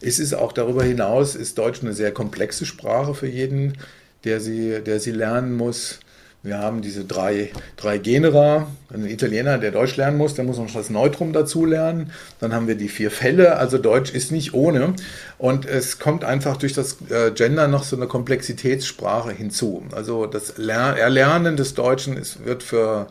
Es 0.00 0.18
ist 0.18 0.34
auch 0.34 0.52
darüber 0.52 0.84
hinaus, 0.84 1.34
ist 1.34 1.58
Deutsch 1.58 1.82
eine 1.82 1.92
sehr 1.92 2.12
komplexe 2.12 2.66
Sprache 2.66 3.14
für 3.14 3.26
jeden, 3.26 3.78
der 4.24 4.40
sie, 4.40 4.80
der 4.84 5.00
sie 5.00 5.10
lernen 5.10 5.56
muss. 5.56 6.00
Wir 6.44 6.58
haben 6.58 6.82
diese 6.82 7.04
drei, 7.04 7.50
drei 7.76 7.98
Genera. 7.98 8.68
Ein 8.94 9.06
Italiener, 9.06 9.58
der 9.58 9.72
Deutsch 9.72 9.96
lernen 9.96 10.16
muss, 10.16 10.34
der 10.34 10.44
muss 10.44 10.56
noch 10.56 10.72
das 10.72 10.88
Neutrum 10.88 11.32
dazu 11.32 11.64
lernen. 11.64 12.12
Dann 12.38 12.54
haben 12.54 12.68
wir 12.68 12.76
die 12.76 12.88
vier 12.88 13.10
Fälle. 13.10 13.56
Also 13.56 13.76
Deutsch 13.76 14.12
ist 14.12 14.30
nicht 14.30 14.54
ohne. 14.54 14.94
Und 15.36 15.66
es 15.66 15.98
kommt 15.98 16.22
einfach 16.22 16.56
durch 16.56 16.74
das 16.74 16.98
äh, 17.10 17.32
Gender 17.32 17.66
noch 17.66 17.82
so 17.82 17.96
eine 17.96 18.06
Komplexitätssprache 18.06 19.32
hinzu. 19.32 19.82
Also 19.90 20.26
das 20.26 20.50
Erlernen 20.50 21.56
des 21.56 21.74
Deutschen 21.74 22.16
ist, 22.16 22.44
wird 22.44 22.62
für 22.62 23.08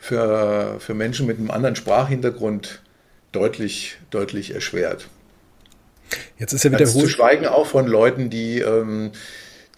für, 0.00 0.76
für 0.80 0.94
Menschen 0.94 1.26
mit 1.26 1.38
einem 1.38 1.50
anderen 1.50 1.76
Sprachhintergrund 1.76 2.80
deutlich, 3.32 3.98
deutlich 4.10 4.54
erschwert. 4.54 5.08
Jetzt 6.38 6.52
ist 6.54 6.64
ja 6.64 6.72
wieder 6.72 6.86
zu 6.86 7.06
schweigen 7.06 7.46
auch 7.46 7.66
von 7.66 7.86
Leuten, 7.86 8.30
die, 8.30 8.58
ähm, 8.58 9.12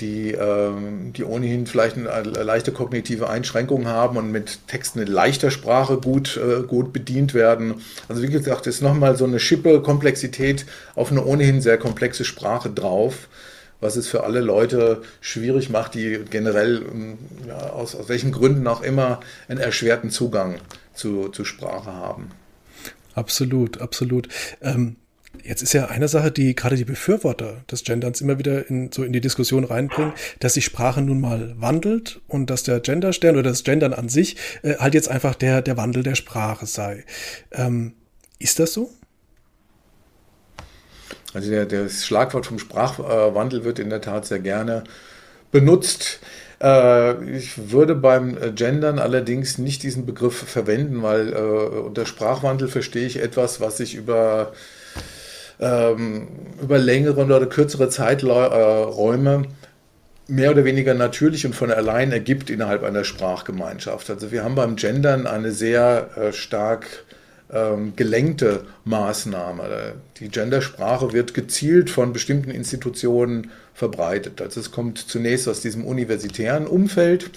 die, 0.00 0.30
ähm, 0.30 1.12
die 1.12 1.24
ohnehin 1.24 1.66
vielleicht 1.66 1.96
eine 1.96 2.22
leichte 2.22 2.72
kognitive 2.72 3.28
Einschränkung 3.28 3.88
haben 3.88 4.16
und 4.16 4.30
mit 4.30 4.66
Texten 4.68 5.00
in 5.00 5.08
leichter 5.08 5.50
Sprache 5.50 5.98
gut, 5.98 6.38
äh, 6.38 6.62
gut 6.62 6.92
bedient 6.92 7.34
werden. 7.34 7.82
Also 8.08 8.22
wie 8.22 8.28
gesagt, 8.28 8.66
ist 8.66 8.80
nochmal 8.80 9.16
so 9.16 9.24
eine 9.24 9.40
Schippe 9.40 9.82
Komplexität 9.82 10.64
auf 10.94 11.10
eine 11.10 11.24
ohnehin 11.24 11.60
sehr 11.60 11.76
komplexe 11.76 12.24
Sprache 12.24 12.70
drauf 12.70 13.28
was 13.82 13.96
es 13.96 14.08
für 14.08 14.24
alle 14.24 14.40
Leute 14.40 15.02
schwierig 15.20 15.68
macht, 15.68 15.94
die 15.94 16.20
generell 16.30 16.86
ähm, 16.90 17.18
ja, 17.46 17.58
aus, 17.70 17.94
aus 17.94 18.08
welchen 18.08 18.32
Gründen 18.32 18.66
auch 18.66 18.82
immer 18.82 19.20
einen 19.48 19.60
erschwerten 19.60 20.08
Zugang 20.08 20.58
zu, 20.94 21.28
zu 21.28 21.44
Sprache 21.44 21.92
haben. 21.92 22.30
Absolut, 23.14 23.80
absolut. 23.80 24.28
Ähm, 24.62 24.96
jetzt 25.42 25.62
ist 25.62 25.72
ja 25.72 25.86
eine 25.86 26.06
Sache, 26.08 26.30
die 26.30 26.54
gerade 26.54 26.76
die 26.76 26.84
Befürworter 26.84 27.64
des 27.70 27.82
Genderns 27.82 28.20
immer 28.20 28.38
wieder 28.38 28.70
in, 28.70 28.92
so 28.92 29.02
in 29.02 29.12
die 29.12 29.20
Diskussion 29.20 29.64
reinbringen, 29.64 30.12
dass 30.38 30.54
die 30.54 30.62
Sprache 30.62 31.02
nun 31.02 31.20
mal 31.20 31.54
wandelt 31.58 32.20
und 32.28 32.50
dass 32.50 32.62
der 32.62 32.78
Genderstern 32.78 33.34
oder 33.34 33.50
das 33.50 33.64
Gendern 33.64 33.94
an 33.94 34.08
sich 34.08 34.36
äh, 34.62 34.76
halt 34.76 34.94
jetzt 34.94 35.10
einfach 35.10 35.34
der, 35.34 35.60
der 35.60 35.76
Wandel 35.76 36.04
der 36.04 36.14
Sprache 36.14 36.66
sei. 36.66 37.04
Ähm, 37.50 37.94
ist 38.38 38.60
das 38.60 38.72
so? 38.72 38.92
Also 41.34 41.50
der, 41.50 41.66
das 41.66 42.04
Schlagwort 42.04 42.46
vom 42.46 42.58
Sprachwandel 42.58 43.64
wird 43.64 43.78
in 43.78 43.90
der 43.90 44.00
Tat 44.00 44.26
sehr 44.26 44.38
gerne 44.38 44.84
benutzt. 45.50 46.20
Äh, 46.62 47.24
ich 47.36 47.70
würde 47.70 47.94
beim 47.94 48.36
Gendern 48.54 48.98
allerdings 48.98 49.58
nicht 49.58 49.82
diesen 49.82 50.06
Begriff 50.06 50.36
verwenden, 50.36 51.02
weil 51.02 51.32
äh, 51.32 51.36
unter 51.36 52.06
Sprachwandel 52.06 52.68
verstehe 52.68 53.06
ich 53.06 53.20
etwas, 53.20 53.60
was 53.60 53.78
sich 53.78 53.94
über, 53.94 54.52
ähm, 55.60 56.28
über 56.60 56.78
längere 56.78 57.24
oder 57.24 57.46
kürzere 57.46 57.88
Zeiträume 57.88 59.44
mehr 60.28 60.52
oder 60.52 60.64
weniger 60.64 60.94
natürlich 60.94 61.44
und 61.44 61.54
von 61.54 61.70
allein 61.70 62.12
ergibt 62.12 62.48
innerhalb 62.48 62.84
einer 62.84 63.04
Sprachgemeinschaft. 63.04 64.08
Also 64.08 64.30
wir 64.30 64.44
haben 64.44 64.54
beim 64.54 64.76
Gendern 64.76 65.26
eine 65.26 65.52
sehr 65.52 66.10
äh, 66.16 66.32
stark 66.32 66.86
ähm, 67.52 67.92
gelenkte 67.96 68.64
Maßnahme. 68.84 69.94
Die 70.18 70.28
Gendersprache 70.28 71.12
wird 71.12 71.34
gezielt 71.34 71.90
von 71.90 72.12
bestimmten 72.12 72.50
Institutionen 72.50 73.50
verbreitet. 73.74 74.40
Also 74.40 74.60
es 74.60 74.70
kommt 74.70 74.98
zunächst 74.98 75.48
aus 75.48 75.60
diesem 75.60 75.84
universitären 75.84 76.66
Umfeld. 76.66 77.30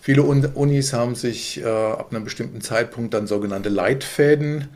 Viele 0.00 0.22
Unis 0.22 0.92
haben 0.92 1.14
sich 1.14 1.60
äh, 1.60 1.66
ab 1.66 2.08
einem 2.10 2.24
bestimmten 2.24 2.60
Zeitpunkt 2.60 3.12
dann 3.14 3.26
sogenannte 3.26 3.70
Leitfäden 3.70 4.68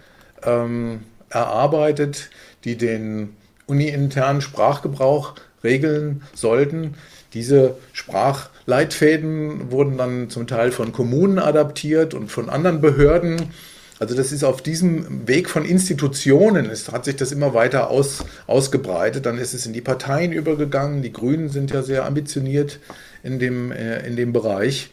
ähm, 0.42 1.00
erarbeitet, 1.28 2.30
die 2.64 2.76
den 2.76 3.36
uni-internen 3.66 4.40
Sprachgebrauch 4.40 5.34
regeln 5.62 6.22
sollten. 6.34 6.94
Diese 7.34 7.76
Sprachleitfäden 7.92 9.70
wurden 9.70 9.96
dann 9.96 10.30
zum 10.30 10.48
Teil 10.48 10.72
von 10.72 10.90
Kommunen 10.90 11.38
adaptiert 11.38 12.14
und 12.14 12.32
von 12.32 12.50
anderen 12.50 12.80
Behörden 12.80 13.52
also 14.00 14.14
das 14.14 14.32
ist 14.32 14.44
auf 14.44 14.62
diesem 14.62 15.28
Weg 15.28 15.50
von 15.50 15.66
Institutionen, 15.66 16.70
es 16.70 16.90
hat 16.90 17.04
sich 17.04 17.16
das 17.16 17.32
immer 17.32 17.52
weiter 17.52 17.90
aus, 17.90 18.24
ausgebreitet. 18.46 19.26
Dann 19.26 19.36
ist 19.36 19.52
es 19.52 19.66
in 19.66 19.74
die 19.74 19.82
Parteien 19.82 20.32
übergegangen. 20.32 21.02
Die 21.02 21.12
Grünen 21.12 21.50
sind 21.50 21.70
ja 21.70 21.82
sehr 21.82 22.06
ambitioniert 22.06 22.80
in 23.22 23.38
dem, 23.38 23.70
äh, 23.70 24.06
in 24.06 24.16
dem 24.16 24.32
Bereich. 24.32 24.90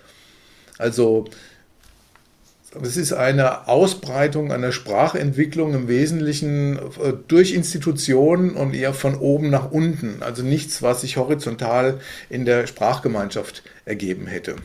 Also 0.77 1.23
es 2.83 2.97
ist 2.97 3.13
eine 3.13 3.69
Ausbreitung 3.69 4.51
einer 4.51 4.73
Sprachentwicklung 4.73 5.73
im 5.73 5.87
Wesentlichen 5.87 6.77
äh, 6.77 7.13
durch 7.29 7.53
Institutionen 7.53 8.55
und 8.55 8.73
eher 8.73 8.93
von 8.93 9.15
oben 9.15 9.49
nach 9.49 9.71
unten. 9.71 10.21
Also 10.21 10.43
nichts, 10.43 10.81
was 10.81 10.99
sich 10.99 11.15
horizontal 11.15 12.01
in 12.29 12.43
der 12.43 12.67
Sprachgemeinschaft 12.67 13.63
ergeben 13.85 14.27
hätte. 14.27 14.57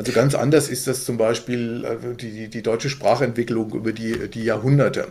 Also 0.00 0.12
ganz 0.12 0.34
anders 0.34 0.70
ist 0.70 0.86
das 0.86 1.04
zum 1.04 1.18
Beispiel 1.18 1.84
äh, 1.84 2.16
die, 2.16 2.48
die 2.48 2.62
deutsche 2.62 2.88
Sprachentwicklung 2.88 3.74
über 3.74 3.92
die, 3.92 4.30
die 4.30 4.44
Jahrhunderte. 4.44 5.08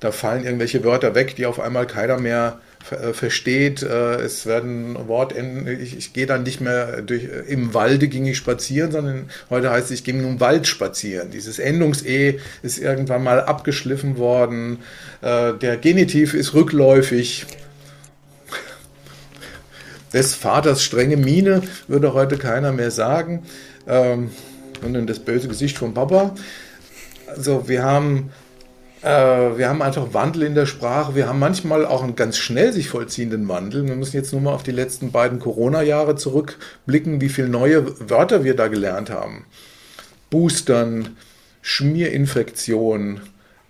Da 0.00 0.12
fallen 0.12 0.44
irgendwelche 0.44 0.82
Wörter 0.82 1.14
weg, 1.14 1.36
die 1.36 1.44
auf 1.44 1.60
einmal 1.60 1.86
keiner 1.86 2.18
mehr 2.18 2.58
äh, 2.90 3.12
versteht. 3.12 3.82
Äh, 3.82 4.14
es 4.14 4.46
werden 4.46 4.96
Wortenden, 5.08 5.66
ich, 5.66 5.94
ich 5.94 6.14
gehe 6.14 6.24
dann 6.24 6.44
nicht 6.44 6.62
mehr 6.62 7.02
durch, 7.02 7.28
im 7.48 7.74
Walde 7.74 8.08
ging 8.08 8.24
ich 8.24 8.38
spazieren, 8.38 8.92
sondern 8.92 9.28
heute 9.50 9.70
heißt 9.70 9.88
es, 9.88 9.90
ich 9.90 10.04
ging 10.04 10.24
im 10.24 10.40
Wald 10.40 10.66
spazieren. 10.66 11.30
Dieses 11.30 11.58
Endungs-E 11.58 12.38
ist 12.62 12.78
irgendwann 12.78 13.22
mal 13.22 13.42
abgeschliffen 13.42 14.16
worden. 14.16 14.78
Der 15.20 15.76
Genitiv 15.76 16.32
ist 16.32 16.54
rückläufig. 16.54 17.44
Des 20.14 20.34
Vaters 20.34 20.82
strenge 20.82 21.18
Miene 21.18 21.62
würde 21.88 22.14
heute 22.14 22.38
keiner 22.38 22.72
mehr 22.72 22.90
sagen 22.90 23.42
ähm, 23.90 24.30
und 24.82 25.06
das 25.06 25.18
böse 25.18 25.48
Gesicht 25.48 25.76
vom 25.76 25.92
Papa. 25.92 26.34
Also 27.26 27.68
wir 27.68 27.82
haben, 27.82 28.30
äh, 29.02 29.08
wir 29.08 29.68
haben 29.68 29.82
einfach 29.82 30.14
Wandel 30.14 30.44
in 30.44 30.54
der 30.54 30.66
Sprache. 30.66 31.14
Wir 31.14 31.28
haben 31.28 31.38
manchmal 31.38 31.84
auch 31.84 32.02
einen 32.02 32.16
ganz 32.16 32.38
schnell 32.38 32.72
sich 32.72 32.88
vollziehenden 32.88 33.46
Wandel. 33.48 33.86
Wir 33.86 33.96
müssen 33.96 34.16
jetzt 34.16 34.32
nur 34.32 34.40
mal 34.40 34.54
auf 34.54 34.62
die 34.62 34.70
letzten 34.70 35.12
beiden 35.12 35.38
Corona-Jahre 35.38 36.16
zurückblicken, 36.16 37.20
wie 37.20 37.28
viele 37.28 37.48
neue 37.48 38.08
Wörter 38.08 38.44
wir 38.44 38.56
da 38.56 38.68
gelernt 38.68 39.10
haben. 39.10 39.44
Boostern, 40.30 41.16
Schmierinfektion, 41.62 43.20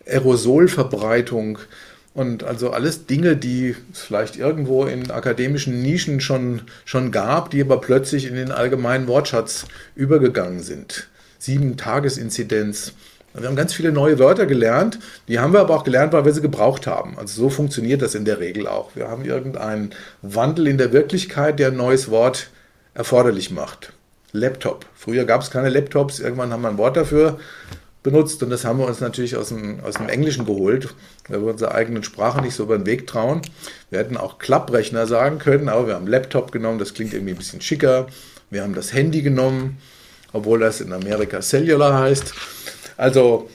Aerosolverbreitung, 0.06 1.58
und 2.12 2.42
also 2.42 2.70
alles 2.70 3.06
Dinge, 3.06 3.36
die 3.36 3.76
es 3.92 4.00
vielleicht 4.00 4.36
irgendwo 4.36 4.84
in 4.84 5.10
akademischen 5.10 5.80
Nischen 5.82 6.20
schon, 6.20 6.62
schon 6.84 7.12
gab, 7.12 7.50
die 7.50 7.60
aber 7.60 7.80
plötzlich 7.80 8.26
in 8.26 8.34
den 8.34 8.50
allgemeinen 8.50 9.06
Wortschatz 9.06 9.66
übergegangen 9.94 10.60
sind. 10.60 11.08
Sieben 11.38 11.76
Tagesinzidenz. 11.76 12.94
Wir 13.32 13.46
haben 13.46 13.54
ganz 13.54 13.72
viele 13.72 13.92
neue 13.92 14.18
Wörter 14.18 14.46
gelernt, 14.46 14.98
die 15.28 15.38
haben 15.38 15.52
wir 15.52 15.60
aber 15.60 15.76
auch 15.76 15.84
gelernt, 15.84 16.12
weil 16.12 16.24
wir 16.24 16.32
sie 16.32 16.40
gebraucht 16.40 16.88
haben. 16.88 17.16
Also 17.16 17.42
so 17.42 17.48
funktioniert 17.48 18.02
das 18.02 18.16
in 18.16 18.24
der 18.24 18.40
Regel 18.40 18.66
auch. 18.66 18.96
Wir 18.96 19.06
haben 19.06 19.24
irgendeinen 19.24 19.90
Wandel 20.20 20.66
in 20.66 20.78
der 20.78 20.92
Wirklichkeit, 20.92 21.60
der 21.60 21.68
ein 21.68 21.76
neues 21.76 22.10
Wort 22.10 22.50
erforderlich 22.92 23.52
macht. 23.52 23.92
Laptop. 24.32 24.84
Früher 24.96 25.24
gab 25.26 25.42
es 25.42 25.50
keine 25.52 25.68
Laptops, 25.68 26.18
irgendwann 26.18 26.52
haben 26.52 26.62
wir 26.62 26.70
ein 26.70 26.78
Wort 26.78 26.96
dafür 26.96 27.38
benutzt 28.02 28.42
und 28.42 28.50
das 28.50 28.64
haben 28.64 28.78
wir 28.78 28.86
uns 28.86 29.00
natürlich 29.00 29.36
aus 29.36 29.48
dem, 29.48 29.80
aus 29.80 29.94
dem 29.94 30.08
Englischen 30.08 30.46
geholt, 30.46 30.94
weil 31.28 31.42
wir 31.42 31.50
unserer 31.50 31.74
eigenen 31.74 32.02
Sprache 32.02 32.40
nicht 32.40 32.54
so 32.54 32.62
über 32.62 32.78
den 32.78 32.86
Weg 32.86 33.06
trauen. 33.06 33.42
Wir 33.90 33.98
hätten 33.98 34.16
auch 34.16 34.38
Klapprechner 34.38 35.06
sagen 35.06 35.38
können, 35.38 35.68
aber 35.68 35.88
wir 35.88 35.94
haben 35.94 36.06
Laptop 36.06 36.50
genommen, 36.52 36.78
das 36.78 36.94
klingt 36.94 37.12
irgendwie 37.12 37.34
ein 37.34 37.38
bisschen 37.38 37.60
schicker. 37.60 38.06
Wir 38.48 38.62
haben 38.62 38.74
das 38.74 38.92
Handy 38.92 39.22
genommen, 39.22 39.78
obwohl 40.32 40.60
das 40.60 40.80
in 40.80 40.92
Amerika 40.92 41.40
Cellular 41.40 41.98
heißt. 41.98 42.32
Also 42.96 43.48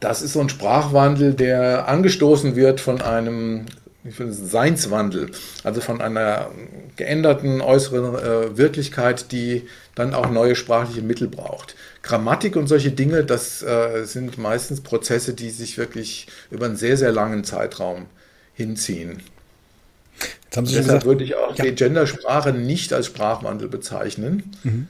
das 0.00 0.22
ist 0.22 0.34
so 0.34 0.40
ein 0.40 0.48
Sprachwandel, 0.48 1.34
der 1.34 1.88
angestoßen 1.88 2.56
wird 2.56 2.80
von 2.80 3.00
einem 3.00 3.66
Seinswandel, 4.08 5.30
also 5.64 5.80
von 5.80 6.00
einer 6.00 6.50
geänderten 6.96 7.60
äußeren 7.60 8.14
äh, 8.14 8.56
Wirklichkeit, 8.56 9.32
die 9.32 9.66
dann 9.94 10.14
auch 10.14 10.30
neue 10.30 10.54
sprachliche 10.54 11.02
Mittel 11.02 11.28
braucht. 11.28 11.74
Grammatik 12.06 12.54
und 12.54 12.68
solche 12.68 12.92
Dinge, 12.92 13.24
das 13.24 13.62
äh, 13.62 14.04
sind 14.04 14.38
meistens 14.38 14.80
Prozesse, 14.80 15.34
die 15.34 15.50
sich 15.50 15.76
wirklich 15.76 16.28
über 16.52 16.66
einen 16.66 16.76
sehr, 16.76 16.96
sehr 16.96 17.10
langen 17.10 17.42
Zeitraum 17.42 18.06
hinziehen. 18.54 19.22
Deshalb 20.48 20.66
gesagt, 20.68 21.04
würde 21.04 21.24
ich 21.24 21.34
auch 21.34 21.56
ja. 21.56 21.64
die 21.64 21.74
Gendersprache 21.74 22.52
nicht 22.52 22.92
als 22.92 23.06
Sprachwandel 23.06 23.68
bezeichnen. 23.68 24.52
Mhm. 24.62 24.86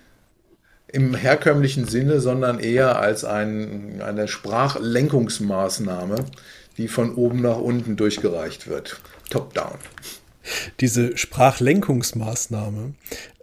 Im 0.88 1.14
herkömmlichen 1.14 1.87
Sinne, 1.87 2.20
sondern 2.20 2.61
eher 2.61 3.00
als 3.00 3.24
ein, 3.24 4.02
eine 4.02 4.29
Sprachlenkungsmaßnahme, 4.29 6.16
die 6.76 6.87
von 6.87 7.14
oben 7.14 7.40
nach 7.40 7.57
unten 7.57 7.96
durchgereicht 7.96 8.68
wird. 8.68 9.00
Top-down. 9.31 9.79
Diese 10.81 11.16
Sprachlenkungsmaßnahme, 11.16 12.92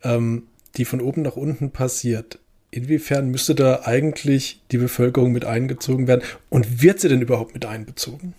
ähm, 0.04 0.44
die 0.78 0.86
von 0.86 1.02
oben 1.02 1.24
nach 1.24 1.36
unten 1.36 1.72
passiert, 1.72 2.38
inwiefern 2.74 3.30
müsste 3.30 3.56
da 3.56 3.82
eigentlich 3.84 4.62
die 4.72 4.78
Bevölkerung 4.78 5.32
mit 5.32 5.46
eingezogen 5.46 6.08
werden? 6.08 6.24
Und 6.50 6.82
wird 6.82 7.00
sie 7.00 7.10
denn 7.10 7.22
überhaupt 7.22 7.54
mit 7.54 7.66
einbezogen? 7.66 8.34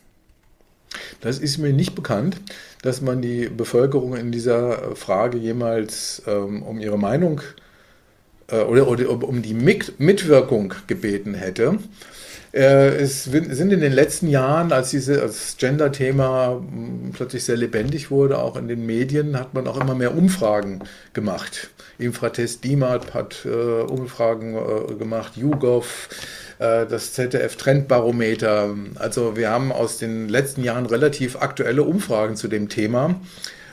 Das 1.21 1.39
ist 1.39 1.59
mir 1.59 1.73
nicht 1.73 1.95
bekannt, 1.95 2.41
dass 2.83 3.01
man 3.01 3.23
die 3.23 3.49
Bevölkerung 3.49 4.17
in 4.17 4.31
dieser 4.31 4.95
Frage 4.97 5.39
jemals 5.39 6.23
ähm, 6.27 6.63
um 6.63 6.79
ihre 6.79 6.99
Meinung 6.99 7.41
äh, 8.49 8.61
oder, 8.61 8.89
oder 8.89 9.09
um 9.11 9.43
die 9.43 9.55
Mitwirkung 9.55 10.75
gebeten 10.87 11.35
hätte. 11.35 11.79
Äh, 12.55 12.99
es 13.03 13.25
sind 13.25 13.73
in 13.73 13.81
den 13.81 13.93
letzten 13.93 14.29
Jahren, 14.29 14.71
als 14.71 14.91
dieses 14.91 15.57
Gender-Thema 15.57 16.61
hm, 16.61 17.11
plötzlich 17.13 17.45
sehr 17.45 17.57
lebendig 17.57 18.13
wurde, 18.13 18.39
auch 18.39 18.57
in 18.57 18.69
den 18.69 18.87
Medien, 18.87 19.37
hat 19.39 19.55
man 19.55 19.67
auch 19.67 19.81
immer 19.81 19.97
mehr 19.97 20.17
Umfragen 20.17 20.79
gemacht. 21.15 21.71
Infratest 21.99 22.63
DIMAT 22.63 23.13
hat 23.13 23.45
äh, 23.45 23.49
Umfragen 23.49 24.55
äh, 24.55 24.95
gemacht, 24.95 25.37
YouGov, 25.37 26.09
das 26.57 27.13
ZDF 27.15 27.57
Trendbarometer. 27.57 28.77
Also 28.95 29.37
wir 29.37 29.51
haben 29.51 29.73
aus 29.73 29.99
den 29.99 30.29
letzten 30.29 30.63
Jahren 30.63 30.87
relativ 30.87 31.35
aktuelle 31.35 31.83
Umfragen 31.83 32.37
zu 32.37 32.47
dem 32.47 32.69
Thema 32.69 33.17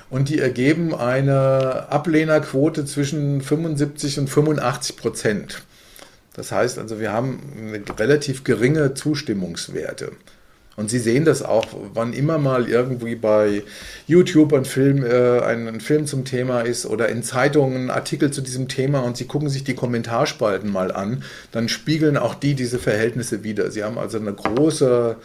und 0.10 0.30
die 0.30 0.39
ergeben 0.39 0.96
eine 0.96 1.89
Ablehnerquote 1.89 2.84
zwischen 2.86 3.41
75 3.41 4.17
und 4.17 4.30
85 4.32 4.98
Prozent. 4.98 5.62
Das 6.34 6.52
heißt 6.52 6.80
also, 6.80 7.00
wir 7.00 7.12
haben 7.12 7.39
relativ 7.98 8.44
geringe 8.44 8.94
Zustimmungswerte. 8.94 10.12
Und 10.78 10.89
Sie 10.89 11.00
sehen 11.00 11.26
das 11.26 11.44
auch, 11.44 11.65
wann 11.94 12.13
immer 12.13 12.38
mal 12.38 12.70
irgendwie 12.70 13.15
bei 13.15 13.63
YouTube 14.08 14.54
ein 14.54 14.63
Film, 14.63 15.04
äh, 15.04 15.41
ein, 15.41 15.82
Film 15.82 16.06
zum 16.06 16.24
Thema 16.24 16.62
ist 16.62 16.86
oder 16.86 17.10
in 17.10 17.24
Zeitungen 17.24 17.86
ein 17.86 17.89
Artikel 17.91 18.32
zu 18.32 18.41
diesem 18.41 18.70
Thema 18.70 19.02
und 19.02 19.17
Sie 19.17 19.26
gucken 19.26 19.50
sich 19.50 19.65
die 19.65 19.76
Kommentarspalten 19.76 20.72
mal 20.72 20.91
an, 20.94 21.24
dann 21.52 21.67
spiegeln 21.67 22.15
auch 22.15 22.36
die 22.36 22.56
diese 22.56 22.80
Verhältnisse 22.80 23.44
wieder. 23.44 23.70
Sie 23.70 23.84
haben 23.84 23.98
also 23.98 24.17
eine 24.17 24.34
große, 24.34 25.17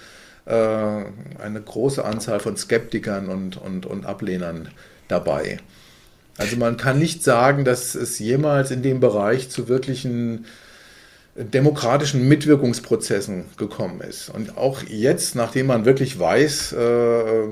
äh, 0.47 0.53
eine 0.53 1.61
große 1.65 2.05
Anzahl 2.05 2.41
von 2.41 2.57
Skeptikern 2.57 3.29
und, 3.29 3.57
und, 3.57 3.87
und 3.87 4.05
Ablehnern 4.05 4.69
dabei. 5.07 5.59
Also 6.39 6.57
man 6.57 6.77
kann 6.77 6.99
nicht 6.99 7.23
sagen, 7.23 7.65
dass 7.65 7.95
es 7.95 8.19
jemals 8.19 8.73
in 8.73 8.83
dem 8.83 8.99
Bereich 8.99 9.49
zu 9.49 9.69
wirklichen 9.69 10.45
demokratischen 11.37 12.27
Mitwirkungsprozessen 12.29 13.45
gekommen 13.57 14.01
ist. 14.01 14.31
Und 14.31 14.57
auch 14.57 14.83
jetzt, 14.83 15.35
nachdem 15.35 15.67
man 15.67 15.85
wirklich 15.85 16.19
weiß, 16.19 16.73
äh, 16.73 17.49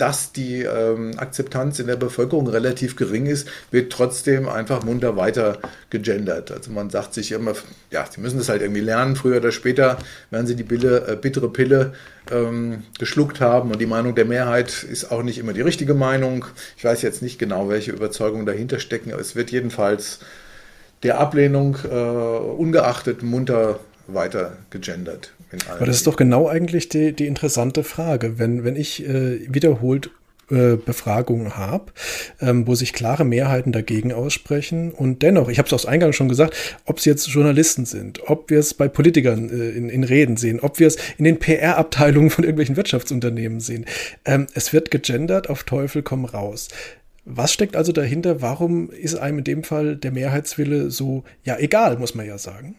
dass 0.00 0.32
die 0.32 0.62
ähm, 0.62 1.12
Akzeptanz 1.18 1.78
in 1.78 1.86
der 1.86 1.96
Bevölkerung 1.96 2.46
relativ 2.46 2.96
gering 2.96 3.26
ist, 3.26 3.46
wird 3.70 3.92
trotzdem 3.92 4.48
einfach 4.48 4.82
munter 4.82 5.16
weiter 5.16 5.58
gegendert. 5.90 6.50
Also 6.50 6.72
man 6.72 6.88
sagt 6.88 7.12
sich 7.12 7.32
immer, 7.32 7.52
ja, 7.90 8.06
sie 8.10 8.20
müssen 8.22 8.38
das 8.38 8.48
halt 8.48 8.62
irgendwie 8.62 8.80
lernen, 8.80 9.14
früher 9.14 9.36
oder 9.36 9.52
später 9.52 9.98
werden 10.30 10.46
sie 10.46 10.56
die 10.56 10.62
Bille, 10.62 11.06
äh, 11.06 11.16
bittere 11.16 11.50
Pille 11.50 11.92
ähm, 12.30 12.84
geschluckt 12.98 13.40
haben 13.40 13.72
und 13.72 13.78
die 13.78 13.86
Meinung 13.86 14.14
der 14.14 14.24
Mehrheit 14.24 14.84
ist 14.84 15.12
auch 15.12 15.22
nicht 15.22 15.38
immer 15.38 15.52
die 15.52 15.60
richtige 15.60 15.92
Meinung. 15.92 16.46
Ich 16.78 16.84
weiß 16.84 17.02
jetzt 17.02 17.20
nicht 17.20 17.38
genau, 17.38 17.68
welche 17.68 17.92
Überzeugungen 17.92 18.46
dahinter 18.46 18.78
stecken, 18.78 19.12
aber 19.12 19.20
es 19.20 19.36
wird 19.36 19.50
jedenfalls 19.50 20.20
der 21.02 21.18
Ablehnung 21.18 21.76
äh, 21.84 21.94
ungeachtet 21.94 23.22
munter 23.22 23.80
weiter 24.06 24.58
gegendert. 24.70 25.32
Aber 25.68 25.86
das 25.86 25.96
ist 25.96 26.06
doch 26.06 26.16
genau 26.16 26.48
eigentlich 26.48 26.88
die, 26.88 27.12
die 27.12 27.26
interessante 27.26 27.82
Frage. 27.82 28.38
Wenn, 28.38 28.64
wenn 28.64 28.76
ich 28.76 29.06
äh, 29.06 29.40
wiederholt 29.52 30.10
äh, 30.50 30.76
Befragungen 30.76 31.56
habe, 31.56 31.92
ähm, 32.40 32.66
wo 32.66 32.74
sich 32.74 32.92
klare 32.92 33.24
Mehrheiten 33.24 33.70
dagegen 33.70 34.12
aussprechen. 34.12 34.90
Und 34.90 35.22
dennoch, 35.22 35.48
ich 35.48 35.58
habe 35.58 35.66
es 35.66 35.72
aus 35.72 35.86
Eingang 35.86 36.12
schon 36.12 36.28
gesagt, 36.28 36.56
ob 36.86 36.98
es 36.98 37.04
jetzt 37.04 37.28
Journalisten 37.28 37.84
sind, 37.84 38.28
ob 38.28 38.50
wir 38.50 38.58
es 38.58 38.74
bei 38.74 38.88
Politikern 38.88 39.48
äh, 39.48 39.70
in, 39.70 39.88
in 39.88 40.02
Reden 40.02 40.36
sehen, 40.36 40.58
ob 40.60 40.80
wir 40.80 40.88
es 40.88 40.96
in 41.18 41.24
den 41.24 41.38
PR-Abteilungen 41.38 42.30
von 42.30 42.42
irgendwelchen 42.42 42.76
Wirtschaftsunternehmen 42.76 43.60
sehen. 43.60 43.86
Ähm, 44.24 44.48
es 44.54 44.72
wird 44.72 44.90
gegendert, 44.90 45.48
auf 45.48 45.62
Teufel 45.62 46.02
komm 46.02 46.24
raus. 46.24 46.68
Was 47.24 47.52
steckt 47.52 47.76
also 47.76 47.92
dahinter? 47.92 48.40
Warum 48.40 48.90
ist 48.90 49.14
einem 49.14 49.38
in 49.38 49.44
dem 49.44 49.64
Fall 49.64 49.96
der 49.96 50.10
Mehrheitswille 50.10 50.90
so, 50.90 51.24
ja, 51.44 51.58
egal, 51.58 51.98
muss 51.98 52.14
man 52.14 52.26
ja 52.26 52.38
sagen? 52.38 52.76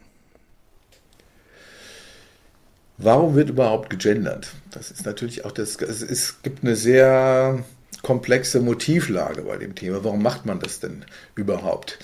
Warum 2.98 3.36
wird 3.36 3.50
überhaupt 3.50 3.90
gegendert? 3.90 4.54
Das 4.72 4.92
ist 4.92 5.06
natürlich 5.06 5.46
auch 5.46 5.52
das, 5.52 5.76
es, 5.82 6.02
es 6.02 6.42
gibt 6.44 6.64
eine 6.64 6.76
sehr 6.76 7.64
komplexe 8.04 8.60
Motivlage 8.60 9.44
bei 9.44 9.58
dem 9.58 9.76
Thema. 9.76 10.04
Warum 10.04 10.22
macht 10.22 10.46
man 10.46 10.60
das 10.60 10.80
denn 10.80 11.06
überhaupt? 11.36 12.00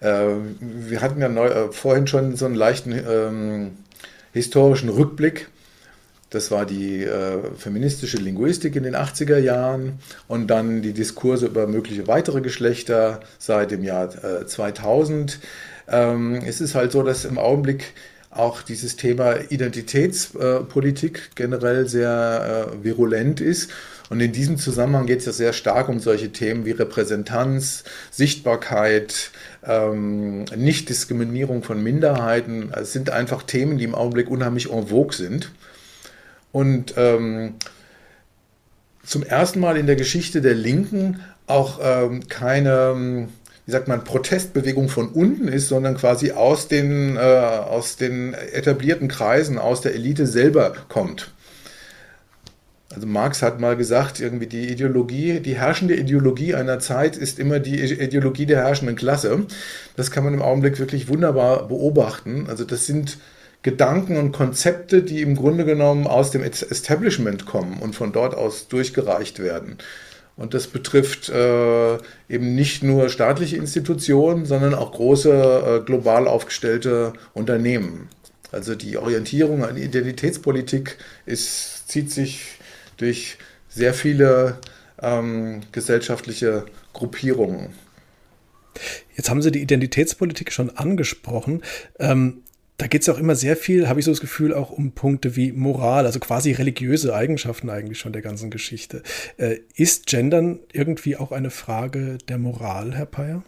Äh, 0.00 0.26
wir 0.60 1.00
hatten 1.00 1.20
ja 1.20 1.28
neu, 1.28 1.46
äh, 1.46 1.72
vorhin 1.72 2.06
schon 2.06 2.36
so 2.36 2.46
einen 2.46 2.54
leichten 2.54 2.92
ähm, 2.92 3.70
historischen 4.32 4.88
Rückblick 4.88 5.48
das 6.32 6.50
war 6.50 6.64
die 6.64 7.04
äh, 7.04 7.38
feministische 7.58 8.16
Linguistik 8.16 8.74
in 8.74 8.84
den 8.84 8.96
80er 8.96 9.38
Jahren 9.38 9.98
und 10.28 10.48
dann 10.48 10.80
die 10.80 10.94
Diskurse 10.94 11.46
über 11.46 11.66
mögliche 11.66 12.08
weitere 12.08 12.40
Geschlechter 12.40 13.20
seit 13.38 13.70
dem 13.70 13.84
Jahr 13.84 14.08
äh, 14.24 14.46
2000. 14.46 15.38
Ähm, 15.88 16.42
es 16.46 16.60
ist 16.60 16.74
halt 16.74 16.92
so, 16.92 17.02
dass 17.02 17.26
im 17.26 17.38
Augenblick 17.38 17.92
auch 18.30 18.62
dieses 18.62 18.96
Thema 18.96 19.36
Identitätspolitik 19.50 21.32
generell 21.34 21.86
sehr 21.86 22.70
äh, 22.72 22.82
virulent 22.84 23.42
ist. 23.42 23.70
Und 24.08 24.20
in 24.20 24.32
diesem 24.32 24.56
Zusammenhang 24.56 25.06
geht 25.06 25.20
es 25.20 25.26
ja 25.26 25.32
sehr 25.32 25.52
stark 25.52 25.88
um 25.88 26.00
solche 26.00 26.32
Themen 26.32 26.64
wie 26.64 26.70
Repräsentanz, 26.70 27.84
Sichtbarkeit, 28.10 29.30
ähm, 29.64 30.44
Nichtdiskriminierung 30.56 31.62
von 31.62 31.82
Minderheiten. 31.82 32.72
Es 32.74 32.92
sind 32.92 33.10
einfach 33.10 33.42
Themen, 33.42 33.78
die 33.78 33.84
im 33.84 33.94
Augenblick 33.94 34.30
unheimlich 34.30 34.70
en 34.70 34.88
vogue 34.88 35.14
sind. 35.14 35.50
Und 36.52 36.94
ähm, 36.96 37.54
zum 39.04 39.22
ersten 39.22 39.60
Mal 39.60 39.76
in 39.76 39.86
der 39.86 39.96
Geschichte 39.96 40.40
der 40.40 40.54
Linken 40.54 41.20
auch 41.46 41.80
ähm, 41.82 42.28
keine, 42.28 43.28
wie 43.66 43.72
sagt 43.72 43.88
man, 43.88 44.04
Protestbewegung 44.04 44.88
von 44.88 45.08
unten 45.08 45.48
ist, 45.48 45.68
sondern 45.68 45.96
quasi 45.96 46.32
aus 46.32 46.68
den, 46.68 47.16
äh, 47.16 47.20
aus 47.20 47.96
den 47.96 48.34
etablierten 48.34 49.08
Kreisen, 49.08 49.58
aus 49.58 49.80
der 49.80 49.94
Elite 49.94 50.26
selber 50.26 50.74
kommt. 50.88 51.32
Also 52.94 53.06
Marx 53.06 53.40
hat 53.40 53.58
mal 53.58 53.76
gesagt, 53.76 54.20
irgendwie 54.20 54.46
die 54.46 54.68
Ideologie, 54.68 55.40
die 55.40 55.56
herrschende 55.56 55.96
Ideologie 55.96 56.54
einer 56.54 56.78
Zeit 56.78 57.16
ist 57.16 57.38
immer 57.38 57.58
die 57.58 57.80
Ideologie 57.80 58.44
der 58.44 58.64
herrschenden 58.64 58.96
Klasse. 58.96 59.46
Das 59.96 60.10
kann 60.10 60.24
man 60.24 60.34
im 60.34 60.42
Augenblick 60.42 60.78
wirklich 60.78 61.08
wunderbar 61.08 61.68
beobachten. 61.68 62.46
Also 62.48 62.64
das 62.64 62.86
sind 62.86 63.16
Gedanken 63.62 64.16
und 64.16 64.32
Konzepte, 64.32 65.02
die 65.02 65.22
im 65.22 65.36
Grunde 65.36 65.64
genommen 65.64 66.06
aus 66.06 66.30
dem 66.32 66.42
Establishment 66.42 67.46
kommen 67.46 67.78
und 67.80 67.94
von 67.94 68.12
dort 68.12 68.34
aus 68.34 68.68
durchgereicht 68.68 69.38
werden. 69.38 69.78
Und 70.36 70.54
das 70.54 70.66
betrifft 70.66 71.28
äh, 71.28 71.94
eben 72.28 72.54
nicht 72.54 72.82
nur 72.82 73.08
staatliche 73.08 73.56
Institutionen, 73.56 74.46
sondern 74.46 74.74
auch 74.74 74.92
große 74.92 75.30
äh, 75.30 75.84
global 75.84 76.26
aufgestellte 76.26 77.12
Unternehmen. 77.34 78.08
Also 78.50 78.74
die 78.74 78.96
Orientierung 78.96 79.64
an 79.64 79.76
Identitätspolitik 79.76 80.98
ist, 81.26 81.88
zieht 81.88 82.10
sich 82.10 82.58
durch 82.96 83.38
sehr 83.68 83.94
viele 83.94 84.58
ähm, 85.00 85.60
gesellschaftliche 85.72 86.64
Gruppierungen. 86.92 87.74
Jetzt 89.16 89.30
haben 89.30 89.42
Sie 89.42 89.52
die 89.52 89.62
Identitätspolitik 89.62 90.52
schon 90.52 90.70
angesprochen. 90.70 91.62
Ähm, 91.98 92.42
da 92.82 92.88
geht 92.88 93.02
es 93.02 93.08
auch 93.08 93.18
immer 93.18 93.36
sehr 93.36 93.56
viel, 93.56 93.88
habe 93.88 94.00
ich 94.00 94.06
so 94.06 94.10
das 94.10 94.20
Gefühl, 94.20 94.52
auch 94.52 94.72
um 94.72 94.90
Punkte 94.90 95.36
wie 95.36 95.52
Moral, 95.52 96.04
also 96.04 96.18
quasi 96.18 96.50
religiöse 96.50 97.14
Eigenschaften 97.14 97.70
eigentlich 97.70 98.00
schon 98.00 98.12
der 98.12 98.22
ganzen 98.22 98.50
Geschichte. 98.50 99.04
Äh, 99.36 99.58
ist 99.76 100.06
Gendern 100.06 100.58
irgendwie 100.72 101.16
auch 101.16 101.30
eine 101.30 101.50
Frage 101.50 102.18
der 102.26 102.38
Moral, 102.38 102.96
Herr 102.96 103.06
Peyer? 103.06 103.44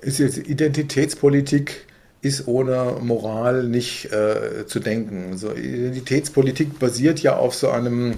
Ist 0.00 0.18
jetzt 0.18 0.38
Identitätspolitik 0.38 1.84
ist 2.22 2.48
ohne 2.48 2.96
Moral 3.02 3.64
nicht 3.64 4.10
äh, 4.10 4.64
zu 4.66 4.80
denken. 4.80 5.32
Also 5.32 5.52
Identitätspolitik 5.52 6.78
basiert 6.78 7.20
ja 7.20 7.36
auf 7.36 7.54
so 7.54 7.68
einem 7.68 8.14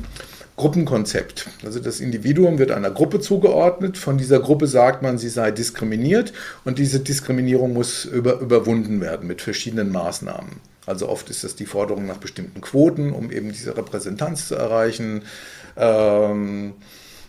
Gruppenkonzept. 0.62 1.48
Also 1.64 1.80
das 1.80 1.98
Individuum 1.98 2.60
wird 2.60 2.70
einer 2.70 2.92
Gruppe 2.92 3.18
zugeordnet. 3.18 3.98
Von 3.98 4.16
dieser 4.16 4.38
Gruppe 4.38 4.68
sagt 4.68 5.02
man, 5.02 5.18
sie 5.18 5.28
sei 5.28 5.50
diskriminiert 5.50 6.32
und 6.64 6.78
diese 6.78 7.00
Diskriminierung 7.00 7.72
muss 7.72 8.04
über, 8.04 8.38
überwunden 8.38 9.00
werden 9.00 9.26
mit 9.26 9.42
verschiedenen 9.42 9.90
Maßnahmen. 9.90 10.60
Also 10.86 11.08
oft 11.08 11.30
ist 11.30 11.42
das 11.42 11.56
die 11.56 11.66
Forderung 11.66 12.06
nach 12.06 12.18
bestimmten 12.18 12.60
Quoten, 12.60 13.12
um 13.12 13.32
eben 13.32 13.50
diese 13.50 13.76
Repräsentanz 13.76 14.46
zu 14.46 14.54
erreichen. 14.54 15.22
Ähm, 15.76 16.74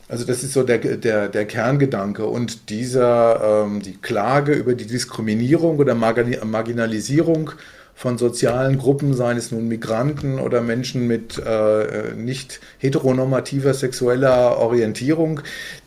also 0.07 0.25
das 0.25 0.43
ist 0.43 0.53
so 0.53 0.61
der, 0.61 0.77
der, 0.77 1.27
der 1.27 1.45
Kerngedanke. 1.45 2.27
Und 2.27 2.69
dieser, 2.69 3.65
ähm, 3.65 3.81
die 3.81 3.97
Klage 3.97 4.53
über 4.53 4.75
die 4.75 4.85
Diskriminierung 4.85 5.79
oder 5.79 5.95
Marginalisierung 5.95 7.49
von 7.95 8.17
sozialen 8.17 8.77
Gruppen, 8.77 9.13
seien 9.13 9.37
es 9.37 9.51
nun 9.51 9.67
Migranten 9.67 10.39
oder 10.39 10.61
Menschen 10.61 11.07
mit 11.07 11.37
äh, 11.37 12.13
nicht 12.15 12.59
heteronormativer 12.79 13.73
sexueller 13.73 14.57
Orientierung, 14.57 15.41